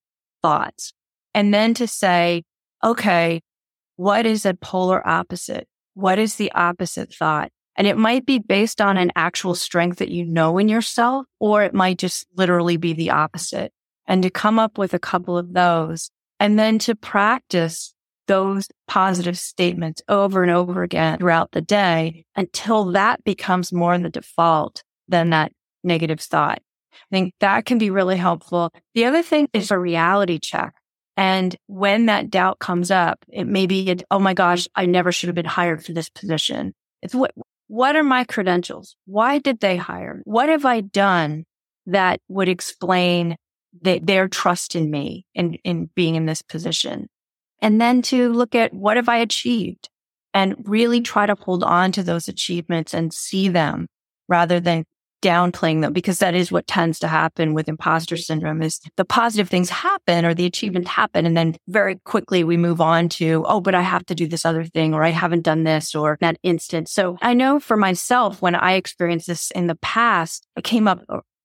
thoughts? 0.40 0.92
And 1.34 1.52
then 1.52 1.75
to 1.75 1.88
say, 1.88 2.44
okay, 2.84 3.40
what 3.96 4.25
is 4.25 4.46
a 4.46 4.54
polar 4.54 5.04
opposite? 5.04 5.66
What 5.94 6.20
is 6.20 6.37
the 6.37 6.52
opposite 6.52 7.12
thought? 7.12 7.50
And 7.75 7.88
it 7.88 7.99
might 7.99 8.25
be 8.25 8.38
based 8.38 8.80
on 8.80 8.99
an 8.99 9.11
actual 9.16 9.56
strength 9.56 9.99
that 9.99 10.11
you 10.11 10.25
know 10.25 10.56
in 10.58 10.68
yourself, 10.68 11.26
or 11.40 11.64
it 11.64 11.75
might 11.75 11.99
just 11.99 12.25
literally 12.37 12.76
be 12.76 12.92
the 12.92 13.11
opposite. 13.11 13.73
And 14.06 14.23
to 14.23 14.30
come 14.30 14.61
up 14.61 14.78
with 14.78 14.94
a 14.94 15.00
couple 15.00 15.37
of 15.37 15.54
those 15.54 16.08
and 16.38 16.56
then 16.56 16.78
to 16.80 16.94
practice 16.94 17.93
those 18.26 18.69
positive 18.88 19.38
statements 19.38 20.02
over 20.09 20.43
and 20.43 20.50
over 20.50 20.83
again 20.83 21.19
throughout 21.19 21.52
the 21.52 21.61
day 21.61 22.25
until 22.37 22.93
that 22.93 23.23
becomes 23.25 23.73
more 23.73 23.97
the 23.99 24.11
default 24.11 24.83
than 25.09 25.31
that 25.31 25.52
negative 25.83 26.21
thought. 26.21 26.61
I 26.93 26.97
think 27.11 27.35
that 27.40 27.66
can 27.66 27.78
be 27.78 27.90
really 27.90 28.16
helpful. 28.16 28.71
The 28.95 29.04
other 29.04 29.23
thing 29.23 29.49
is 29.52 29.71
a 29.71 29.78
reality 29.78 30.38
check. 30.38 30.75
And 31.16 31.54
when 31.66 32.07
that 32.07 32.31
doubt 32.31 32.59
comes 32.59 32.90
up, 32.90 33.25
it 33.28 33.47
may 33.47 33.66
be, 33.66 33.97
oh 34.11 34.19
my 34.19 34.35
gosh, 34.35 34.66
I 34.75 34.87
never 34.87 35.12
should 35.12 35.28
have 35.28 35.37
been 35.37 35.45
hired 35.45 35.85
for 35.85 35.93
this 35.93 36.09
position. 36.09 36.75
It's 37.02 37.14
what, 37.14 37.33
what 37.69 37.95
are 37.97 38.02
my 38.02 38.25
credentials? 38.25 38.97
Why 39.07 39.38
did 39.38 39.61
they 39.61 39.76
hire? 39.76 40.23
What 40.25 40.49
have 40.49 40.64
I 40.64 40.81
done 40.81 41.45
that 41.87 42.21
would 42.28 42.49
explain 42.49 43.37
their 43.81 44.28
trust 44.28 44.75
in 44.75 44.90
me 44.90 45.26
and 45.35 45.57
in, 45.64 45.83
in 45.83 45.90
being 45.95 46.14
in 46.14 46.26
this 46.26 46.43
position? 46.43 47.09
And 47.64 47.80
then 47.80 48.02
to 48.02 48.33
look 48.33 48.54
at 48.54 48.73
what 48.73 48.97
have 48.97 49.09
I 49.09 49.16
achieved 49.16 49.88
and 50.33 50.54
really 50.68 51.00
try 51.00 51.26
to 51.26 51.35
hold 51.35 51.64
on 51.64 51.92
to 51.92 52.02
those 52.02 52.28
achievements 52.28 52.94
and 52.94 53.12
see 53.12 53.49
them 53.49 53.87
rather 54.28 54.61
than 54.61 54.85
downplaying 55.23 55.80
them 55.80 55.94
because 55.94 56.18
that 56.18 56.35
is 56.35 56.52
what 56.52 56.66
tends 56.66 56.99
to 56.99 57.09
happen 57.09 57.54
with 57.54 57.66
imposter 57.66 58.16
syndrome 58.16 58.61
is 58.61 58.78
the 58.99 59.06
positive 59.06 59.49
things 59.49 59.71
happen 59.71 60.26
or 60.26 60.35
the 60.35 60.44
achievements 60.44 60.90
happen 60.90 61.25
and 61.25 61.35
then 61.35 61.56
very 61.66 61.99
quickly 62.04 62.44
we 62.44 62.59
move 62.59 62.78
on 62.78 63.09
to 63.09 63.42
oh 63.49 63.59
but 63.59 63.75
i 63.75 63.80
have 63.80 64.04
to 64.04 64.14
do 64.14 64.26
this 64.26 64.44
other 64.44 64.64
thing 64.64 64.92
or 64.92 65.02
i 65.02 65.09
haven't 65.09 65.40
done 65.40 65.64
this 65.64 65.94
or 65.94 66.18
that 66.21 66.37
instant 66.42 66.90
so 66.90 67.16
i 67.23 67.33
know 67.33 67.59
for 67.59 67.78
myself 67.78 68.42
when 68.42 68.54
i 68.54 68.75
experienced 68.75 69.26
this 69.26 69.50
in 69.52 69.66
the 69.66 69.76
past 69.76 70.47
it 70.56 70.62
came 70.62 70.87
up 70.87 71.02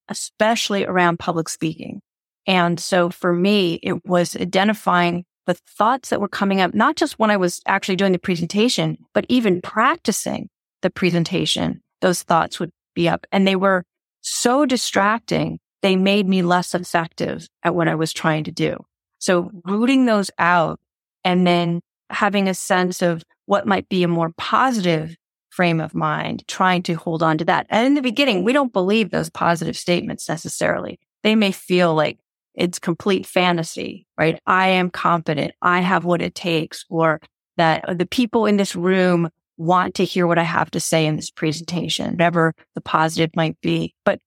especially 0.09 0.85
around 0.85 1.19
public 1.19 1.47
speaking. 1.47 2.01
And 2.45 2.79
so 2.79 3.09
for 3.09 3.31
me 3.31 3.75
it 3.81 4.05
was 4.05 4.35
identifying 4.35 5.23
the 5.49 5.55
thoughts 5.67 6.09
that 6.09 6.21
were 6.21 6.27
coming 6.27 6.61
up, 6.61 6.75
not 6.75 6.95
just 6.95 7.17
when 7.17 7.31
I 7.31 7.37
was 7.37 7.59
actually 7.65 7.95
doing 7.95 8.11
the 8.11 8.19
presentation, 8.19 8.99
but 9.15 9.25
even 9.29 9.61
practicing 9.61 10.47
the 10.83 10.91
presentation, 10.91 11.81
those 12.01 12.21
thoughts 12.21 12.59
would 12.59 12.69
be 12.93 13.09
up 13.09 13.25
and 13.31 13.47
they 13.47 13.55
were 13.55 13.83
so 14.21 14.67
distracting. 14.67 15.57
They 15.81 15.95
made 15.95 16.27
me 16.27 16.43
less 16.43 16.75
effective 16.75 17.47
at 17.63 17.73
what 17.73 17.87
I 17.87 17.95
was 17.95 18.13
trying 18.13 18.43
to 18.43 18.51
do. 18.51 18.77
So 19.17 19.49
rooting 19.65 20.05
those 20.05 20.29
out 20.37 20.79
and 21.23 21.47
then 21.47 21.81
having 22.11 22.47
a 22.47 22.53
sense 22.53 23.01
of 23.01 23.23
what 23.47 23.65
might 23.65 23.89
be 23.89 24.03
a 24.03 24.07
more 24.07 24.31
positive 24.37 25.15
frame 25.49 25.81
of 25.81 25.95
mind, 25.95 26.47
trying 26.47 26.83
to 26.83 26.93
hold 26.93 27.23
on 27.23 27.39
to 27.39 27.45
that. 27.45 27.65
And 27.71 27.87
in 27.87 27.93
the 27.95 28.03
beginning, 28.03 28.43
we 28.43 28.53
don't 28.53 28.71
believe 28.71 29.09
those 29.09 29.31
positive 29.31 29.75
statements 29.75 30.29
necessarily. 30.29 30.99
They 31.23 31.33
may 31.33 31.51
feel 31.51 31.95
like 31.95 32.19
it's 32.59 32.77
complete 32.77 33.25
fantasy, 33.25 34.05
right? 34.17 34.39
I 34.45 34.67
am 34.67 34.89
competent. 34.89 35.53
I 35.61 35.79
have 35.79 36.03
what 36.03 36.21
it 36.21 36.35
takes 36.35 36.85
or 36.89 37.21
that 37.55 37.97
the 37.97 38.05
people 38.05 38.45
in 38.45 38.57
this 38.57 38.75
room 38.75 39.29
want 39.57 39.95
to 39.95 40.05
hear 40.05 40.27
what 40.27 40.37
I 40.37 40.43
have 40.43 40.69
to 40.71 40.79
say 40.79 41.05
in 41.05 41.15
this 41.15 41.31
presentation, 41.31 42.11
whatever 42.11 42.53
the 42.75 42.81
positive 42.81 43.31
might 43.33 43.59
be. 43.61 43.95
But 44.03 44.19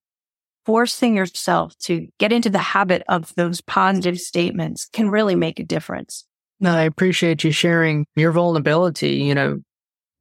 forcing 0.65 1.15
yourself 1.15 1.77
to 1.81 2.09
get 2.19 2.33
into 2.33 2.49
the 2.49 2.59
habit 2.59 3.03
of 3.07 3.35
those 3.35 3.61
positive 3.61 4.19
statements 4.19 4.89
can 4.93 5.11
really 5.11 5.35
make 5.35 5.61
a 5.61 5.65
difference. 5.65 6.25
No, 6.59 6.73
I 6.75 6.83
appreciate 6.83 7.45
you 7.45 7.53
sharing 7.53 8.07
your 8.17 8.33
vulnerability. 8.33 9.17
You 9.17 9.35
know, 9.35 9.61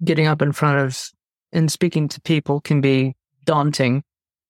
getting 0.03 0.27
up 0.27 0.41
in 0.41 0.51
front 0.51 0.79
of 0.79 1.11
and 1.53 1.71
speaking 1.71 2.09
to 2.09 2.21
people 2.21 2.59
can 2.59 2.81
be 2.81 3.15
daunting. 3.45 4.03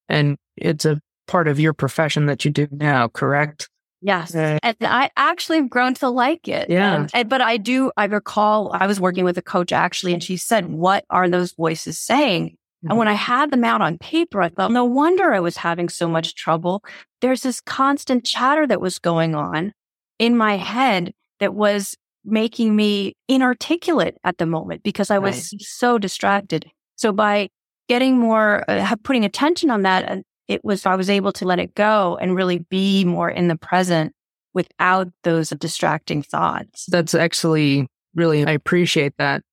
And 0.10 0.38
it's 0.58 0.86
a 0.86 1.00
part 1.32 1.48
of 1.48 1.62
your 1.62 1.74
profession 1.74 2.26
that 2.26 2.44
you 2.44 2.52
do 2.52 2.68
now, 2.72 3.08
correct? 3.08 3.70
Yes. 4.02 4.36
Uh, 4.36 4.60
and 4.64 4.76
I 4.82 5.10
actually 5.16 5.60
have 5.60 5.70
grown 5.70 5.94
to 5.96 6.10
like 6.10 6.50
it. 6.50 6.70
Yeah. 6.70 6.96
And, 6.96 7.10
and, 7.14 7.30
but 7.30 7.40
I 7.40 7.56
do, 7.56 7.90
I 7.96 8.06
recall 8.06 8.72
I 8.74 8.86
was 8.86 9.00
working 9.00 9.24
with 9.24 9.38
a 9.38 9.42
coach 9.42 9.72
actually, 9.72 10.14
and 10.14 10.22
she 10.22 10.36
said, 10.36 10.70
What 10.70 11.06
are 11.10 11.30
those 11.30 11.54
voices 11.54 11.98
saying? 11.98 12.50
Mm-hmm. 12.50 12.90
And 12.90 13.00
when 13.00 13.08
I 13.08 13.14
had 13.14 13.50
them 13.50 13.64
out 13.64 13.82
on 13.82 13.98
paper, 13.98 14.42
I 14.42 14.50
thought, 14.50 14.72
no 14.72 14.84
wonder 14.84 15.34
I 15.34 15.40
was 15.40 15.56
having 15.56 15.88
so 15.88 16.10
much 16.10 16.36
trouble. 16.36 16.84
There's 17.22 17.44
this 17.44 17.62
constant 17.62 18.26
chatter 18.26 18.68
that 18.68 18.82
was 18.82 19.00
going 19.00 19.34
on 19.34 19.72
in 20.20 20.36
my 20.36 20.58
head 20.58 21.14
that 21.40 21.54
was 21.54 21.96
making 22.26 22.76
me 22.76 23.16
inarticulate 23.30 24.18
at 24.26 24.38
the 24.38 24.46
moment 24.46 24.84
because 24.84 25.10
I 25.10 25.20
was 25.20 25.54
right. 25.54 25.62
so 25.62 25.98
distracted. 25.98 26.70
So 26.98 27.14
by 27.14 27.50
getting 27.88 28.18
more, 28.18 28.66
uh, 28.68 28.96
putting 29.04 29.26
attention 29.26 29.70
on 29.70 29.84
that 29.84 30.04
and 30.04 30.24
it 30.48 30.64
was, 30.64 30.86
I 30.86 30.96
was 30.96 31.10
able 31.10 31.32
to 31.34 31.46
let 31.46 31.60
it 31.60 31.76
go 31.76 32.18
and 32.20 32.36
really 32.36 32.60
be 32.70 33.06
more 33.06 33.30
in 33.30 33.48
the 33.48 33.56
present 33.56 34.14
without 34.54 35.08
those 35.24 35.50
distracting 35.50 36.24
thoughts. 36.24 36.86
That's 36.88 37.14
actually 37.14 37.88
really, 38.16 38.46
I 38.46 38.52
appreciate 38.52 39.14
that 39.18 39.44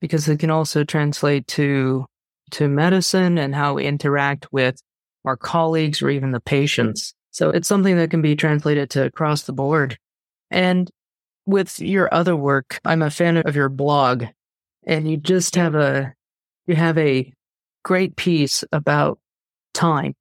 because 0.00 0.28
it 0.28 0.38
can 0.38 0.50
also 0.50 0.84
translate 0.84 1.46
to, 1.48 2.06
to 2.52 2.68
medicine 2.68 3.38
and 3.38 3.54
how 3.54 3.74
we 3.74 3.86
interact 3.86 4.52
with 4.52 4.80
our 5.24 5.36
colleagues 5.36 6.00
or 6.00 6.08
even 6.10 6.30
the 6.30 6.40
patients. 6.40 7.14
So 7.32 7.50
it's 7.50 7.68
something 7.68 7.96
that 7.96 8.10
can 8.10 8.22
be 8.22 8.36
translated 8.36 8.88
to 8.90 9.04
across 9.04 9.42
the 9.42 9.52
board. 9.52 9.98
And 10.50 10.90
with 11.44 11.80
your 11.80 12.12
other 12.14 12.34
work, 12.34 12.80
I'm 12.84 13.02
a 13.02 13.10
fan 13.10 13.36
of 13.36 13.56
your 13.56 13.68
blog 13.68 14.24
and 14.86 15.10
you 15.10 15.16
just 15.16 15.56
have 15.56 15.74
a, 15.74 16.14
you 16.66 16.76
have 16.76 16.96
a 16.96 17.32
great 17.84 18.16
piece 18.16 18.64
about 18.72 19.18
time 19.74 20.14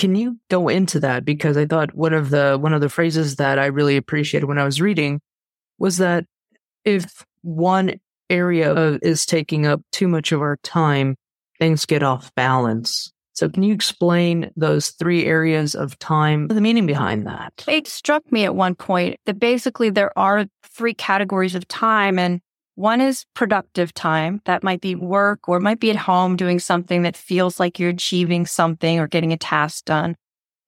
can 0.00 0.14
you 0.14 0.38
go 0.48 0.68
into 0.68 0.98
that? 1.00 1.26
Because 1.26 1.58
I 1.58 1.66
thought 1.66 1.94
one 1.94 2.14
of 2.14 2.30
the 2.30 2.56
one 2.58 2.72
of 2.72 2.80
the 2.80 2.88
phrases 2.88 3.36
that 3.36 3.58
I 3.58 3.66
really 3.66 3.98
appreciated 3.98 4.46
when 4.46 4.58
I 4.58 4.64
was 4.64 4.80
reading 4.80 5.20
was 5.78 5.98
that 5.98 6.24
if 6.86 7.22
one 7.42 8.00
area 8.30 8.98
is 9.02 9.26
taking 9.26 9.66
up 9.66 9.82
too 9.92 10.08
much 10.08 10.32
of 10.32 10.40
our 10.40 10.56
time, 10.62 11.16
things 11.58 11.84
get 11.84 12.02
off 12.02 12.34
balance. 12.34 13.12
So 13.34 13.50
can 13.50 13.62
you 13.62 13.74
explain 13.74 14.50
those 14.56 14.88
three 14.90 15.26
areas 15.26 15.74
of 15.74 15.98
time, 15.98 16.48
the 16.48 16.62
meaning 16.62 16.86
behind 16.86 17.26
that? 17.26 17.64
It 17.68 17.86
struck 17.86 18.32
me 18.32 18.44
at 18.44 18.54
one 18.54 18.74
point 18.74 19.18
that 19.26 19.38
basically 19.38 19.90
there 19.90 20.18
are 20.18 20.46
three 20.62 20.94
categories 20.94 21.54
of 21.54 21.68
time 21.68 22.18
and 22.18 22.40
one 22.80 23.02
is 23.02 23.26
productive 23.34 23.92
time. 23.92 24.40
That 24.46 24.62
might 24.62 24.80
be 24.80 24.94
work 24.94 25.48
or 25.48 25.60
might 25.60 25.80
be 25.80 25.90
at 25.90 25.96
home 25.96 26.36
doing 26.36 26.58
something 26.58 27.02
that 27.02 27.16
feels 27.16 27.60
like 27.60 27.78
you're 27.78 27.90
achieving 27.90 28.46
something 28.46 28.98
or 28.98 29.06
getting 29.06 29.32
a 29.32 29.36
task 29.36 29.84
done. 29.84 30.16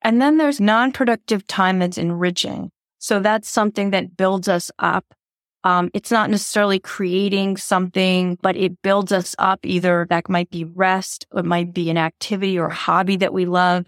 And 0.03 0.21
then 0.21 0.37
there's 0.37 0.61
non-productive 0.61 1.47
time 1.47 1.79
that's 1.79 1.97
enriching. 1.97 2.71
So 2.99 3.19
that's 3.19 3.49
something 3.49 3.91
that 3.91 4.17
builds 4.17 4.47
us 4.47 4.71
up. 4.79 5.07
Um, 5.65 5.91
it's 5.95 6.11
not 6.11 6.29
necessarily 6.29 6.79
creating 6.79 7.57
something, 7.57 8.37
but 8.43 8.57
it 8.57 8.83
builds 8.83 9.11
us 9.13 9.35
up. 9.39 9.61
Either 9.65 10.07
that 10.11 10.29
might 10.29 10.51
be 10.51 10.65
rest, 10.65 11.27
it 11.35 11.45
might 11.45 11.73
be 11.73 11.89
an 11.89 11.97
activity 11.97 12.59
or 12.59 12.69
hobby 12.69 13.17
that 13.17 13.33
we 13.33 13.47
love, 13.47 13.87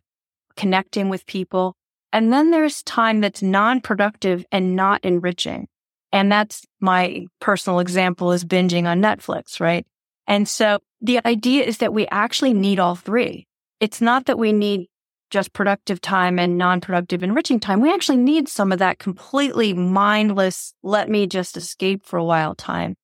connecting 0.56 1.10
with 1.10 1.26
people. 1.26 1.74
And 2.12 2.32
then 2.32 2.52
there's 2.52 2.82
time 2.84 3.20
that's 3.20 3.42
non-productive 3.42 4.46
and 4.50 4.76
not 4.76 5.04
enriching. 5.04 5.68
And 6.14 6.30
that's 6.30 6.64
my 6.80 7.26
personal 7.40 7.80
example 7.80 8.30
is 8.30 8.44
binging 8.44 8.86
on 8.86 9.02
Netflix, 9.02 9.58
right? 9.58 9.84
And 10.28 10.48
so 10.48 10.78
the 11.00 11.18
idea 11.26 11.64
is 11.64 11.78
that 11.78 11.92
we 11.92 12.06
actually 12.06 12.54
need 12.54 12.78
all 12.78 12.94
three. 12.94 13.46
it's 13.80 14.00
not 14.00 14.26
that 14.26 14.38
we 14.38 14.52
need 14.52 14.86
just 15.30 15.52
productive 15.52 16.00
time 16.00 16.38
and 16.38 16.56
non 16.56 16.80
productive 16.80 17.24
enriching 17.24 17.58
time. 17.58 17.80
We 17.80 17.92
actually 17.92 18.18
need 18.18 18.48
some 18.48 18.70
of 18.70 18.78
that 18.78 19.00
completely 19.00 19.74
mindless, 19.74 20.72
let 20.84 21.10
me 21.10 21.26
just 21.26 21.56
escape 21.56 22.06
for 22.06 22.16
a 22.16 22.24
while 22.24 22.54
time. 22.54 22.94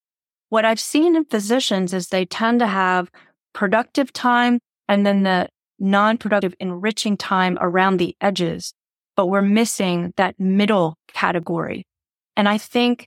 What 0.48 0.64
I've 0.64 0.78
seen 0.78 1.16
in 1.16 1.24
physicians 1.24 1.92
is 1.92 2.06
they 2.06 2.24
tend 2.24 2.60
to 2.60 2.68
have 2.68 3.10
productive 3.52 4.12
time 4.12 4.60
and 4.88 5.04
then 5.04 5.24
the 5.24 5.48
non 5.80 6.16
productive 6.16 6.54
enriching 6.60 7.16
time 7.16 7.58
around 7.60 7.96
the 7.96 8.16
edges, 8.20 8.72
but 9.16 9.26
we're 9.26 9.42
missing 9.42 10.14
that 10.16 10.38
middle 10.38 10.96
category. 11.12 11.84
And 12.40 12.48
I 12.48 12.56
think 12.56 13.06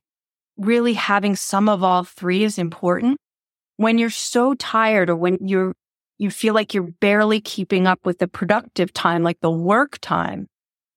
really 0.57 0.93
having 0.93 1.35
some 1.35 1.67
of 1.67 1.83
all 1.83 2.03
three 2.03 2.43
is 2.43 2.59
important. 2.59 3.17
When 3.77 3.97
you're 3.97 4.11
so 4.11 4.53
tired 4.53 5.09
or 5.09 5.15
when 5.15 5.39
you're 5.41 5.73
you 6.19 6.29
feel 6.29 6.53
like 6.53 6.75
you're 6.75 6.91
barely 7.01 7.41
keeping 7.41 7.87
up 7.87 7.97
with 8.05 8.19
the 8.19 8.27
productive 8.27 8.93
time, 8.93 9.23
like 9.23 9.39
the 9.39 9.49
work 9.49 9.97
time. 10.01 10.45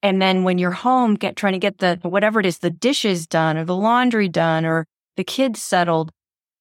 And 0.02 0.20
then 0.20 0.44
when 0.44 0.58
you're 0.58 0.70
home, 0.70 1.14
get 1.14 1.34
trying 1.34 1.54
to 1.54 1.58
get 1.58 1.78
the 1.78 1.98
whatever 2.02 2.38
it 2.38 2.44
is, 2.44 2.58
the 2.58 2.68
dishes 2.68 3.26
done 3.26 3.56
or 3.56 3.64
the 3.64 3.74
laundry 3.74 4.28
done 4.28 4.66
or 4.66 4.84
the 5.16 5.24
kids 5.24 5.62
settled, 5.62 6.12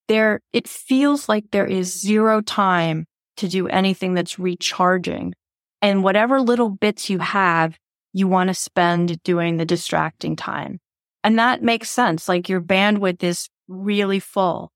there 0.08 0.40
it 0.54 0.70
feels 0.70 1.28
like 1.28 1.52
there 1.52 1.68
is 1.68 1.92
zero 1.92 2.40
time 2.40 3.04
to 3.36 3.50
do 3.50 3.68
anything 3.68 4.14
that's 4.14 4.40
recharging. 4.40 5.34
And 5.82 6.06
whatever 6.06 6.40
little 6.40 6.70
bits 6.70 7.10
you 7.10 7.20
have, 7.20 7.78
you 8.14 8.30
want 8.30 8.48
to 8.48 8.54
spend 8.54 9.22
doing 9.24 9.58
the 9.58 9.66
distracting 9.66 10.38
time. 10.38 10.80
And 11.26 11.40
that 11.40 11.64
makes 11.64 11.90
sense. 11.90 12.30
Like 12.30 12.48
your 12.48 12.62
bandwidth 12.62 13.24
is 13.24 13.50
really 13.68 14.20
full. 14.20 14.72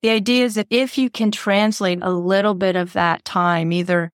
The 0.00 0.10
idea 0.10 0.44
is 0.44 0.54
that 0.54 0.68
if 0.70 0.96
you 0.96 1.10
can 1.10 1.32
translate 1.32 1.98
a 2.02 2.12
little 2.12 2.54
bit 2.54 2.76
of 2.76 2.92
that 2.92 3.24
time, 3.24 3.72
either 3.72 4.12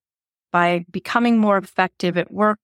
by 0.51 0.87
becoming 0.91 1.37
more 1.37 1.59
effective 1.59 2.17
at 2.17 2.33
work, 2.33 2.59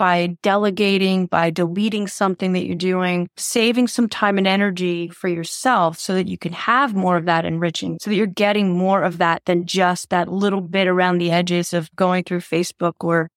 by 0.00 0.36
delegating, 0.42 1.26
by 1.26 1.50
deleting 1.50 2.08
something 2.08 2.54
that 2.54 2.66
you're 2.66 2.74
doing, 2.74 3.28
saving 3.36 3.86
some 3.86 4.08
time 4.08 4.36
and 4.36 4.48
energy 4.48 5.10
for 5.10 5.28
yourself 5.28 5.96
so 5.96 6.14
that 6.14 6.26
you 6.26 6.36
can 6.36 6.52
have 6.52 6.92
more 6.92 7.16
of 7.16 7.26
that 7.26 7.44
enriching, 7.44 7.98
so 8.02 8.10
that 8.10 8.16
you're 8.16 8.26
getting 8.26 8.76
more 8.76 9.04
of 9.04 9.18
that 9.18 9.42
than 9.44 9.64
just 9.64 10.10
that 10.10 10.26
little 10.26 10.60
bit 10.60 10.88
around 10.88 11.18
the 11.18 11.30
edges 11.30 11.72
of 11.72 11.88
going 11.94 12.24
through 12.24 12.40
Facebook 12.40 12.94
or 12.98 13.30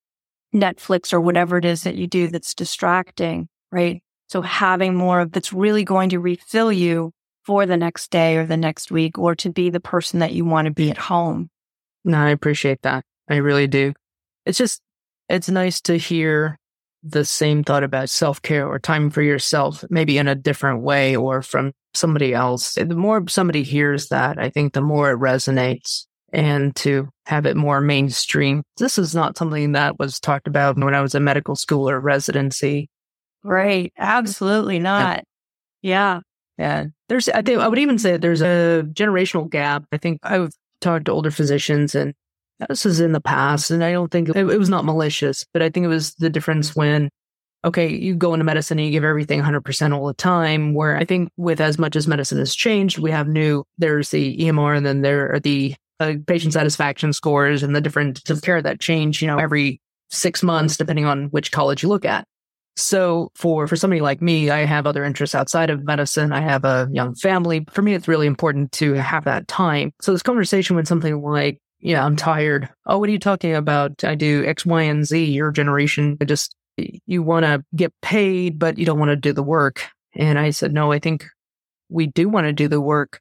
Netflix 0.55 1.13
or 1.13 1.21
whatever 1.21 1.59
it 1.59 1.65
is 1.65 1.83
that 1.83 1.98
you 1.98 2.07
do 2.07 2.29
that's 2.29 2.55
distracting, 2.55 3.48
right? 3.71 4.01
So 4.29 4.41
having 4.41 4.95
more 4.95 5.21
of 5.21 5.31
that's 5.31 5.51
really 5.51 5.83
going 5.83 6.09
to 6.09 6.19
refill 6.19 6.71
you 6.71 7.12
for 7.43 7.65
the 7.65 7.77
next 7.77 8.12
day 8.12 8.38
or 8.38 8.45
the 8.45 8.57
next 8.57 8.91
week 8.91 9.17
or 9.17 9.36
to 9.36 9.50
be 9.50 9.69
the 9.71 9.79
person 9.79 10.19
that 10.19 10.33
you 10.33 10.45
want 10.45 10.67
to 10.67 10.71
be 10.71 10.91
at 10.91 10.98
home. 10.98 11.50
No, 12.05 12.17
I 12.19 12.29
appreciate 12.29 12.83
that. 12.83 13.03
I 13.27 13.38
really 13.38 13.67
do. 13.67 13.93
It's 14.45 14.57
just, 14.57 14.81
it's 15.27 15.50
nice 15.50 15.81
to 15.81 15.98
hear 15.98 16.59
the 17.01 17.25
same 17.25 17.63
thought 17.63 17.83
about 17.83 18.09
self 18.09 18.41
care 18.41 18.67
or 18.67 18.77
time 18.77 19.09
for 19.09 19.21
yourself, 19.21 19.83
maybe 19.89 20.17
in 20.17 20.27
a 20.27 20.36
different 20.36 20.81
way 20.81 21.15
or 21.15 21.41
from 21.41 21.71
somebody 21.93 22.33
else. 22.33 22.75
The 22.75 22.86
more 22.86 23.27
somebody 23.27 23.63
hears 23.63 24.09
that, 24.09 24.38
I 24.38 24.50
think 24.50 24.74
the 24.74 24.81
more 24.81 25.12
it 25.12 25.19
resonates 25.19 26.05
and 26.31 26.75
to 26.75 27.09
have 27.25 27.45
it 27.48 27.57
more 27.57 27.81
mainstream. 27.81 28.63
This 28.77 29.00
is 29.00 29.15
not 29.15 29.38
something 29.38 29.71
that 29.71 29.98
was 29.98 30.19
talked 30.19 30.48
about 30.48 30.77
when 30.77 30.93
I 30.93 31.01
was 31.01 31.15
in 31.15 31.24
medical 31.24 31.55
school 31.55 31.89
or 31.89 32.00
residency. 32.00 32.89
Right. 33.43 33.93
Absolutely 33.98 34.79
not. 34.79 35.24
Yeah. 35.81 36.22
Yeah. 36.58 36.88
There's, 37.08 37.29
I 37.29 37.41
think 37.41 37.60
I 37.60 37.67
would 37.67 37.79
even 37.79 37.98
say 37.98 38.17
there's 38.17 38.41
a 38.41 38.86
generational 38.91 39.50
gap. 39.50 39.86
I 39.91 39.98
think 39.98 40.19
I've 40.24 40.51
talked 40.81 41.05
to 41.05 41.12
older 41.12 41.31
physicians 41.31 41.96
and 41.96 42.13
this 42.67 42.86
is 42.86 43.00
in 43.00 43.13
the 43.13 43.22
past. 43.22 43.72
And 43.72 43.84
I 43.84 43.91
don't 43.93 44.12
think 44.12 44.29
it, 44.29 44.36
it 44.36 44.60
was 44.60 44.69
not 44.69 44.86
malicious, 44.86 45.46
but 45.53 45.62
I 45.62 45.69
think 45.69 45.86
it 45.86 45.89
was 45.89 46.15
the 46.15 46.29
difference 46.29 46.75
when, 46.75 47.10
okay, 47.63 47.88
you 47.88 48.15
go 48.15 48.34
into 48.34 48.43
medicine 48.43 48.77
and 48.77 48.86
you 48.86 48.91
give 48.91 49.05
everything 49.05 49.41
100% 49.41 49.96
all 49.96 50.08
the 50.08 50.13
time. 50.13 50.74
Where 50.74 50.98
I 50.98 51.05
think 51.05 51.29
with 51.38 51.62
as 51.62 51.79
much 51.79 51.96
as 51.96 52.07
medicine 52.07 52.40
has 52.40 52.53
changed, 52.53 53.00
we 53.00 53.11
have 53.11 53.27
new, 53.27 53.63
there's 53.77 54.09
the 54.09 54.37
EMR 54.37 54.75
and 54.75 54.85
then 54.85 55.01
there 55.01 55.33
are 55.33 55.40
the 55.40 55.75
uh, 56.01 56.13
patient 56.27 56.53
satisfaction 56.53 57.13
scores 57.13 57.63
and 57.63 57.75
the 57.75 57.81
different 57.81 58.22
care 58.44 58.61
that 58.61 58.79
change, 58.79 59.22
you 59.22 59.27
know, 59.27 59.37
every 59.37 59.79
six 60.09 60.44
months, 60.44 60.75
depending 60.75 61.05
on 61.05 61.25
which 61.27 61.51
college 61.51 61.83
you 61.83 61.90
look 61.90 62.05
at. 62.05 62.25
So 62.75 63.32
for, 63.36 63.68
for 63.68 63.75
somebody 63.75 64.00
like 64.00 64.22
me, 64.22 64.50
I 64.50 64.60
have 64.60 64.88
other 64.88 65.03
interests 65.03 65.36
outside 65.36 65.70
of 65.70 65.84
medicine. 65.84 66.32
I 66.32 66.42
have 66.42 66.64
a 66.64 66.88
young 66.92 67.14
family. 67.16 67.66
For 67.72 67.82
me, 67.82 67.94
it's 67.94 68.08
really 68.08 68.27
important 68.27 68.72
to 68.74 68.94
have 68.94 69.25
that 69.25 69.48
time. 69.48 69.92
So 70.01 70.14
this 70.14 70.24
conversation 70.24 70.75
with 70.75 70.88
something 70.88 71.22
like, 71.22 71.60
yeah, 71.79 72.05
I'm 72.05 72.16
tired. 72.16 72.70
Oh, 72.86 72.98
what 72.98 73.10
are 73.10 73.12
you 73.12 73.20
talking 73.20 73.53
about? 73.53 74.03
I 74.03 74.16
do 74.16 74.46
X, 74.46 74.66
Y, 74.66 74.82
and 74.84 75.05
Z. 75.05 75.25
Your 75.25 75.51
generation 75.51 76.18
I 76.22 76.25
just, 76.25 76.55
you 76.77 77.22
want 77.22 77.46
to 77.46 77.64
get 77.75 77.94
paid, 78.01 78.60
but 78.60 78.77
you 78.77 78.86
don't 78.86 79.00
want 79.00 79.10
to 79.10 79.16
do 79.16 79.34
the 79.34 79.44
work. 79.44 79.86
And 80.16 80.40
I 80.40 80.51
said, 80.51 80.74
no, 80.74 80.92
I 80.92 81.00
think 81.00 81.25
we 81.90 82.08
do 82.08 82.29
want 82.29 82.48
to 82.48 82.53
do 82.53 82.68
the 82.68 82.82
work, 82.82 83.20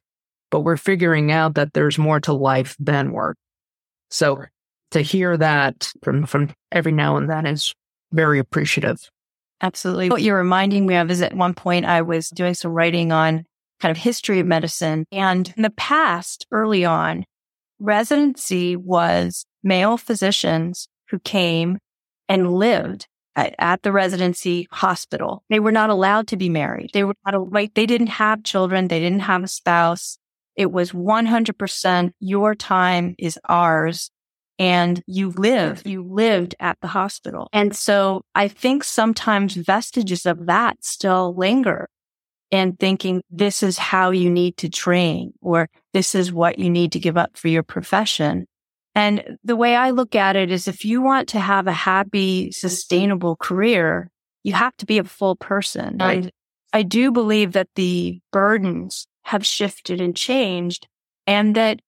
but 0.51 0.61
we're 0.61 0.77
figuring 0.77 1.31
out 1.31 1.55
that 1.55 1.73
there's 1.73 1.97
more 1.97 2.19
to 2.21 2.33
life 2.33 2.75
than 2.79 3.11
work. 3.11 3.37
So 4.09 4.45
to 4.91 5.01
hear 5.01 5.37
that 5.37 5.91
from, 6.03 6.25
from 6.25 6.51
every 6.71 6.91
now 6.91 7.17
and 7.17 7.29
then 7.29 7.45
is 7.45 7.73
very 8.11 8.39
appreciative. 8.39 9.09
Absolutely. 9.61 10.09
What 10.09 10.21
you're 10.21 10.37
reminding 10.37 10.85
me 10.85 10.95
of 10.95 11.11
is 11.11 11.21
at 11.21 11.33
one 11.33 11.53
point 11.53 11.85
I 11.85 12.01
was 12.01 12.29
doing 12.29 12.53
some 12.53 12.71
writing 12.71 13.11
on 13.11 13.45
kind 13.79 13.91
of 13.91 13.97
history 13.97 14.39
of 14.39 14.47
medicine. 14.47 15.05
And 15.11 15.53
in 15.55 15.63
the 15.63 15.69
past, 15.71 16.45
early 16.51 16.85
on, 16.85 17.25
residency 17.79 18.75
was 18.75 19.45
male 19.63 19.97
physicians 19.97 20.87
who 21.09 21.19
came 21.19 21.79
and 22.27 22.53
lived 22.53 23.07
at, 23.35 23.55
at, 23.57 23.83
the 23.83 23.91
residency 23.91 24.67
hospital. 24.71 25.43
They 25.49 25.59
were 25.59 25.71
not 25.71 25.89
allowed 25.89 26.27
to 26.27 26.37
be 26.37 26.49
married. 26.49 26.91
They 26.93 27.03
were 27.03 27.15
not 27.25 27.51
right. 27.51 27.73
They 27.73 27.85
didn't 27.85 28.07
have 28.07 28.43
children. 28.43 28.87
They 28.87 28.99
didn't 28.99 29.21
have 29.21 29.43
a 29.43 29.47
spouse. 29.47 30.17
It 30.55 30.71
was 30.71 30.91
100% 30.91 32.11
your 32.19 32.55
time 32.55 33.15
is 33.17 33.39
ours 33.47 34.11
and 34.59 35.01
you 35.07 35.31
live, 35.31 35.81
you 35.85 36.03
lived 36.03 36.53
at 36.59 36.77
the 36.81 36.87
hospital. 36.87 37.47
And 37.53 37.73
so 37.73 38.23
I 38.35 38.49
think 38.49 38.83
sometimes 38.83 39.55
vestiges 39.55 40.25
of 40.25 40.45
that 40.47 40.83
still 40.83 41.33
linger 41.35 41.87
and 42.51 42.77
thinking 42.77 43.23
this 43.29 43.63
is 43.63 43.77
how 43.77 44.11
you 44.11 44.29
need 44.29 44.57
to 44.57 44.69
train 44.69 45.33
or 45.41 45.69
this 45.93 46.13
is 46.13 46.33
what 46.33 46.59
you 46.59 46.69
need 46.69 46.91
to 46.91 46.99
give 46.99 47.17
up 47.17 47.37
for 47.37 47.47
your 47.47 47.63
profession. 47.63 48.45
And 48.95 49.37
the 49.45 49.55
way 49.55 49.75
I 49.75 49.91
look 49.91 50.13
at 50.13 50.35
it 50.35 50.51
is 50.51 50.67
if 50.67 50.83
you 50.83 51.01
want 51.01 51.29
to 51.29 51.39
have 51.39 51.67
a 51.67 51.71
happy, 51.71 52.51
sustainable 52.51 53.37
career, 53.37 54.11
you 54.43 54.53
have 54.53 54.75
to 54.77 54.85
be 54.85 54.97
a 54.97 55.03
full 55.05 55.37
person. 55.37 55.97
Right. 55.99 56.23
And 56.23 56.31
I 56.73 56.83
do 56.83 57.11
believe 57.11 57.53
that 57.53 57.69
the 57.75 58.19
burdens 58.31 59.07
have 59.23 59.45
shifted 59.45 60.01
and 60.01 60.15
changed 60.15 60.87
and 61.25 61.55
that 61.55 61.79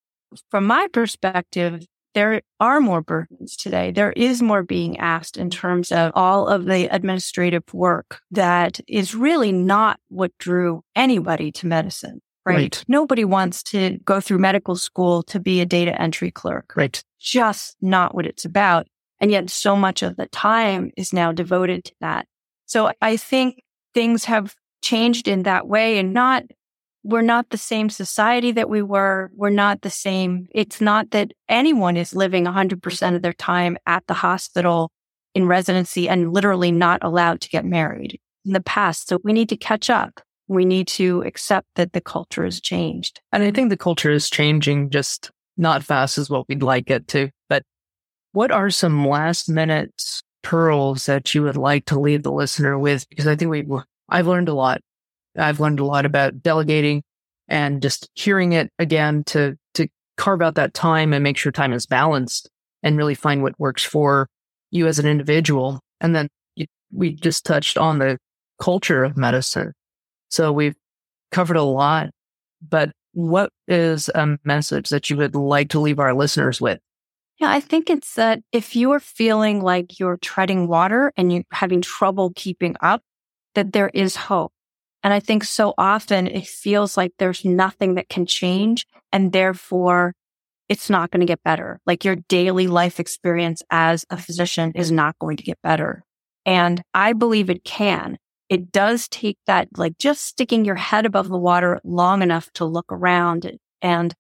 from 0.49 0.65
my 0.65 0.88
perspective, 0.93 1.86
there 2.13 2.41
are 2.60 2.82
more 2.82 3.02
burdens 3.02 3.56
today. 3.56 3.91
There 3.91 4.12
is 4.12 4.41
more 4.41 4.63
being 4.63 4.97
asked 5.00 5.38
in 5.38 5.50
terms 5.50 5.91
of 5.91 6.12
all 6.15 6.47
of 6.47 6.65
the 6.65 6.93
administrative 6.93 7.63
work 7.74 8.21
that 8.32 8.80
is 8.88 9.15
really 9.15 9.52
not 9.52 10.00
what 10.10 10.38
drew 10.38 10.84
anybody 10.95 11.52
to 11.54 11.67
medicine. 11.67 12.21
Right? 12.43 12.56
right? 12.56 12.84
Nobody 12.88 13.24
wants 13.24 13.62
to 13.63 14.00
go 14.04 14.19
through 14.19 14.39
medical 14.39 14.76
school 14.76 15.21
to 15.24 15.39
be 15.39 15.62
a 15.62 15.65
data 15.65 16.00
entry 16.02 16.32
clerk. 16.32 16.74
Right. 16.76 17.04
Just 17.19 17.78
not 17.82 18.15
what 18.15 18.26
it's 18.26 18.45
about. 18.45 18.88
And 19.19 19.30
yet 19.30 19.50
so 19.52 19.76
much 19.76 20.02
of 20.02 20.17
the 20.17 20.26
time 20.26 20.91
is 20.97 21.13
now 21.13 21.32
devoted 21.32 21.86
to 21.86 21.93
that. 22.02 22.26
So 22.65 22.91
I 23.00 23.17
think 23.17 23.62
things 23.93 24.26
have 24.26 24.56
changed 24.82 25.28
in 25.28 25.43
that 25.43 25.67
way 25.67 26.00
and 26.00 26.13
not 26.13 26.43
we're 27.03 27.21
not 27.21 27.49
the 27.49 27.57
same 27.57 27.89
society 27.89 28.51
that 28.51 28.69
we 28.69 28.81
were. 28.81 29.31
We're 29.35 29.49
not 29.49 29.81
the 29.81 29.89
same. 29.89 30.47
It's 30.53 30.79
not 30.79 31.11
that 31.11 31.31
anyone 31.49 31.97
is 31.97 32.13
living 32.13 32.45
100% 32.45 33.15
of 33.15 33.21
their 33.21 33.33
time 33.33 33.77
at 33.85 34.05
the 34.07 34.13
hospital 34.13 34.91
in 35.33 35.47
residency 35.47 36.07
and 36.07 36.33
literally 36.33 36.71
not 36.71 37.03
allowed 37.03 37.41
to 37.41 37.49
get 37.49 37.65
married 37.65 38.19
in 38.45 38.53
the 38.53 38.61
past. 38.61 39.07
So 39.07 39.19
we 39.23 39.33
need 39.33 39.49
to 39.49 39.57
catch 39.57 39.89
up. 39.89 40.21
We 40.47 40.65
need 40.65 40.87
to 40.89 41.21
accept 41.23 41.67
that 41.75 41.93
the 41.93 42.01
culture 42.01 42.43
has 42.43 42.59
changed. 42.59 43.21
And 43.31 43.41
I 43.41 43.51
think 43.51 43.69
the 43.69 43.77
culture 43.77 44.11
is 44.11 44.29
changing 44.29 44.89
just 44.89 45.31
not 45.57 45.83
fast 45.83 46.17
as 46.17 46.29
what 46.29 46.47
we'd 46.47 46.63
like 46.63 46.89
it 46.91 47.07
to. 47.09 47.29
But 47.49 47.63
what 48.33 48.51
are 48.51 48.69
some 48.69 49.07
last 49.07 49.49
minute 49.49 50.21
pearls 50.43 51.05
that 51.05 51.33
you 51.33 51.43
would 51.43 51.57
like 51.57 51.85
to 51.85 51.99
leave 51.99 52.23
the 52.23 52.31
listener 52.31 52.77
with? 52.77 53.07
Because 53.09 53.27
I 53.27 53.35
think 53.35 53.51
we 53.51 53.65
I've 54.09 54.27
learned 54.27 54.49
a 54.49 54.53
lot 54.53 54.81
I've 55.37 55.59
learned 55.59 55.79
a 55.79 55.85
lot 55.85 56.05
about 56.05 56.41
delegating 56.41 57.03
and 57.47 57.81
just 57.81 58.09
hearing 58.13 58.53
it 58.53 58.71
again 58.79 59.23
to, 59.25 59.57
to 59.75 59.87
carve 60.17 60.41
out 60.41 60.55
that 60.55 60.73
time 60.73 61.13
and 61.13 61.23
make 61.23 61.37
sure 61.37 61.51
time 61.51 61.73
is 61.73 61.85
balanced 61.85 62.49
and 62.83 62.97
really 62.97 63.15
find 63.15 63.43
what 63.43 63.59
works 63.59 63.83
for 63.83 64.27
you 64.71 64.87
as 64.87 64.99
an 64.99 65.05
individual. 65.05 65.79
And 65.99 66.15
then 66.15 66.27
we 66.91 67.13
just 67.13 67.45
touched 67.45 67.77
on 67.77 67.99
the 67.99 68.17
culture 68.59 69.03
of 69.03 69.17
medicine. 69.17 69.73
So 70.29 70.51
we've 70.51 70.75
covered 71.31 71.57
a 71.57 71.63
lot, 71.63 72.09
but 72.67 72.91
what 73.13 73.51
is 73.67 74.09
a 74.09 74.37
message 74.43 74.89
that 74.89 75.09
you 75.09 75.17
would 75.17 75.35
like 75.35 75.69
to 75.69 75.79
leave 75.79 75.99
our 75.99 76.13
listeners 76.13 76.61
with? 76.61 76.79
Yeah, 77.39 77.49
I 77.49 77.59
think 77.59 77.89
it's 77.89 78.15
that 78.15 78.41
if 78.51 78.75
you 78.75 78.91
are 78.91 78.99
feeling 78.99 79.61
like 79.61 79.99
you're 79.99 80.17
treading 80.17 80.67
water 80.67 81.11
and 81.17 81.33
you're 81.33 81.43
having 81.51 81.81
trouble 81.81 82.31
keeping 82.35 82.75
up, 82.81 83.01
that 83.55 83.73
there 83.73 83.89
is 83.89 84.15
hope. 84.15 84.53
And 85.03 85.13
I 85.13 85.19
think 85.19 85.43
so 85.43 85.73
often 85.77 86.27
it 86.27 86.47
feels 86.47 86.95
like 86.95 87.13
there's 87.17 87.43
nothing 87.43 87.95
that 87.95 88.09
can 88.09 88.25
change 88.25 88.85
and 89.11 89.31
therefore 89.31 90.13
it's 90.69 90.89
not 90.89 91.11
going 91.11 91.19
to 91.21 91.25
get 91.25 91.43
better. 91.43 91.79
Like 91.85 92.05
your 92.05 92.15
daily 92.29 92.67
life 92.67 92.99
experience 92.99 93.61
as 93.69 94.05
a 94.09 94.17
physician 94.17 94.71
is 94.75 94.91
not 94.91 95.17
going 95.19 95.37
to 95.37 95.43
get 95.43 95.61
better. 95.61 96.03
And 96.45 96.81
I 96.93 97.13
believe 97.13 97.49
it 97.49 97.63
can. 97.63 98.17
It 98.47 98.71
does 98.71 99.07
take 99.07 99.37
that, 99.47 99.69
like 99.77 99.97
just 99.97 100.25
sticking 100.25 100.65
your 100.65 100.75
head 100.75 101.05
above 101.05 101.29
the 101.29 101.37
water 101.37 101.79
long 101.83 102.21
enough 102.21 102.51
to 102.53 102.65
look 102.65 102.91
around 102.91 103.51
and 103.81 104.13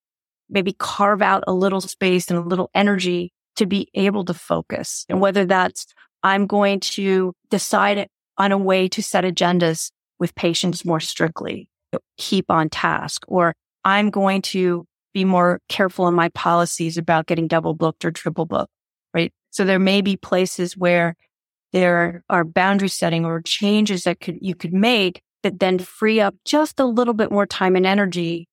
maybe 0.49 0.73
carve 0.73 1.21
out 1.21 1.43
a 1.47 1.53
little 1.53 1.81
space 1.81 2.29
and 2.29 2.39
a 2.39 2.47
little 2.47 2.69
energy 2.73 3.31
to 3.55 3.65
be 3.65 3.89
able 3.93 4.25
to 4.25 4.33
focus. 4.33 5.05
And 5.09 5.21
whether 5.21 5.45
that's 5.45 5.85
I'm 6.23 6.47
going 6.47 6.79
to 6.81 7.33
decide 7.49 8.07
on 8.37 8.51
a 8.51 8.57
way 8.57 8.87
to 8.89 9.01
set 9.01 9.23
agendas 9.23 9.91
with 10.21 10.33
patients 10.35 10.85
more 10.85 11.01
strictly, 11.01 11.67
keep 12.17 12.45
on 12.49 12.69
task, 12.69 13.25
or 13.27 13.53
I'm 13.83 14.11
going 14.11 14.43
to 14.43 14.85
be 15.13 15.25
more 15.25 15.59
careful 15.67 16.07
in 16.07 16.13
my 16.13 16.29
policies 16.29 16.97
about 16.97 17.25
getting 17.25 17.47
double 17.47 17.73
booked 17.73 18.05
or 18.05 18.11
triple 18.11 18.45
booked, 18.45 18.71
right? 19.13 19.33
So 19.49 19.65
there 19.65 19.79
may 19.79 20.01
be 20.01 20.15
places 20.15 20.77
where 20.77 21.15
there 21.73 22.23
are 22.29 22.45
boundary 22.45 22.87
setting 22.87 23.25
or 23.25 23.41
changes 23.41 24.03
that 24.03 24.19
could, 24.19 24.37
you 24.41 24.55
could 24.55 24.73
make 24.73 25.21
that 25.43 25.59
then 25.59 25.79
free 25.79 26.21
up 26.21 26.35
just 26.45 26.79
a 26.79 26.85
little 26.85 27.15
bit 27.15 27.31
more 27.31 27.47
time 27.47 27.75
and 27.75 27.85
energy 27.85 28.47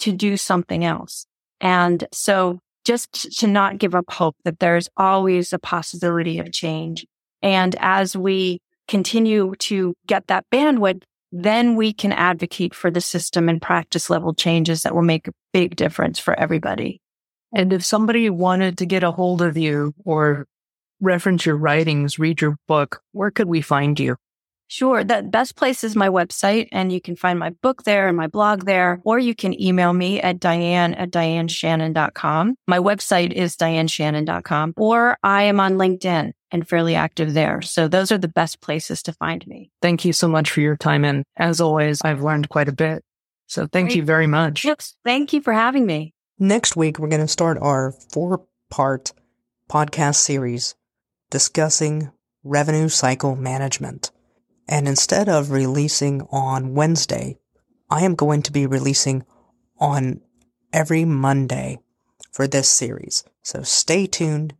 to 0.00 0.12
do 0.12 0.36
something 0.36 0.84
else. 0.84 1.24
And 1.60 2.04
so 2.12 2.58
just 2.84 3.38
to 3.38 3.46
not 3.46 3.78
give 3.78 3.94
up 3.94 4.10
hope 4.10 4.34
that 4.44 4.58
there's 4.58 4.88
always 4.96 5.52
a 5.52 5.58
possibility 5.58 6.40
of 6.40 6.50
change. 6.50 7.06
And 7.42 7.76
as 7.78 8.16
we 8.16 8.58
continue 8.88 9.54
to 9.60 9.94
get 10.06 10.26
that 10.26 10.44
bandwidth, 10.52 11.02
then 11.32 11.76
we 11.76 11.94
can 11.94 12.12
advocate 12.12 12.74
for 12.74 12.90
the 12.90 13.00
system 13.00 13.48
and 13.48 13.60
practice 13.60 14.10
level 14.10 14.34
changes 14.34 14.82
that 14.82 14.94
will 14.94 15.02
make 15.02 15.26
a 15.26 15.32
big 15.52 15.74
difference 15.76 16.18
for 16.18 16.38
everybody. 16.38 17.00
And 17.54 17.72
if 17.72 17.84
somebody 17.84 18.28
wanted 18.30 18.78
to 18.78 18.86
get 18.86 19.02
a 19.02 19.10
hold 19.10 19.40
of 19.40 19.56
you 19.56 19.94
or 20.04 20.46
reference 21.00 21.46
your 21.46 21.56
writings, 21.56 22.18
read 22.18 22.40
your 22.40 22.56
book, 22.68 23.02
where 23.12 23.30
could 23.30 23.48
we 23.48 23.62
find 23.62 23.98
you? 23.98 24.16
Sure. 24.72 25.04
The 25.04 25.22
best 25.22 25.54
place 25.54 25.84
is 25.84 25.94
my 25.94 26.08
website, 26.08 26.68
and 26.72 26.90
you 26.90 26.98
can 26.98 27.14
find 27.14 27.38
my 27.38 27.50
book 27.50 27.82
there 27.82 28.08
and 28.08 28.16
my 28.16 28.26
blog 28.26 28.64
there, 28.64 29.02
or 29.04 29.18
you 29.18 29.34
can 29.34 29.52
email 29.60 29.92
me 29.92 30.18
at 30.18 30.40
diane 30.40 30.94
at 30.94 31.10
dianeshannon.com. 31.10 32.54
My 32.66 32.78
website 32.78 33.32
is 33.32 33.54
dianeshannon.com, 33.56 34.72
or 34.78 35.18
I 35.22 35.42
am 35.42 35.60
on 35.60 35.74
LinkedIn 35.74 36.32
and 36.50 36.66
fairly 36.66 36.94
active 36.94 37.34
there. 37.34 37.60
So 37.60 37.86
those 37.86 38.10
are 38.10 38.16
the 38.16 38.28
best 38.28 38.62
places 38.62 39.02
to 39.02 39.12
find 39.12 39.46
me. 39.46 39.70
Thank 39.82 40.06
you 40.06 40.14
so 40.14 40.26
much 40.26 40.50
for 40.50 40.62
your 40.62 40.78
time. 40.78 41.04
And 41.04 41.24
as 41.36 41.60
always, 41.60 42.00
I've 42.02 42.22
learned 42.22 42.48
quite 42.48 42.70
a 42.70 42.72
bit. 42.72 43.04
So 43.48 43.66
thank 43.66 43.88
Great. 43.88 43.96
you 43.96 44.04
very 44.04 44.26
much. 44.26 44.64
Yes. 44.64 44.94
Thank 45.04 45.34
you 45.34 45.42
for 45.42 45.52
having 45.52 45.84
me. 45.84 46.14
Next 46.38 46.76
week, 46.76 46.98
we're 46.98 47.08
going 47.08 47.20
to 47.20 47.28
start 47.28 47.58
our 47.60 47.92
four 47.92 48.46
part 48.70 49.12
podcast 49.70 50.14
series 50.14 50.74
discussing 51.28 52.10
revenue 52.42 52.88
cycle 52.88 53.36
management. 53.36 54.10
And 54.72 54.88
instead 54.88 55.28
of 55.28 55.50
releasing 55.50 56.22
on 56.30 56.74
Wednesday, 56.74 57.36
I 57.90 58.04
am 58.04 58.14
going 58.14 58.40
to 58.44 58.50
be 58.50 58.64
releasing 58.64 59.22
on 59.78 60.22
every 60.72 61.04
Monday 61.04 61.78
for 62.30 62.46
this 62.46 62.70
series. 62.70 63.22
So 63.42 63.64
stay 63.64 64.06
tuned, 64.06 64.54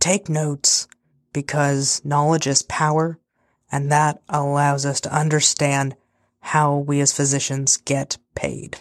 take 0.00 0.28
notes, 0.28 0.88
because 1.32 2.04
knowledge 2.04 2.48
is 2.48 2.62
power, 2.62 3.20
and 3.70 3.92
that 3.92 4.20
allows 4.28 4.84
us 4.84 5.00
to 5.02 5.14
understand 5.14 5.94
how 6.40 6.78
we 6.78 7.00
as 7.00 7.12
physicians 7.12 7.76
get 7.76 8.18
paid. 8.34 8.78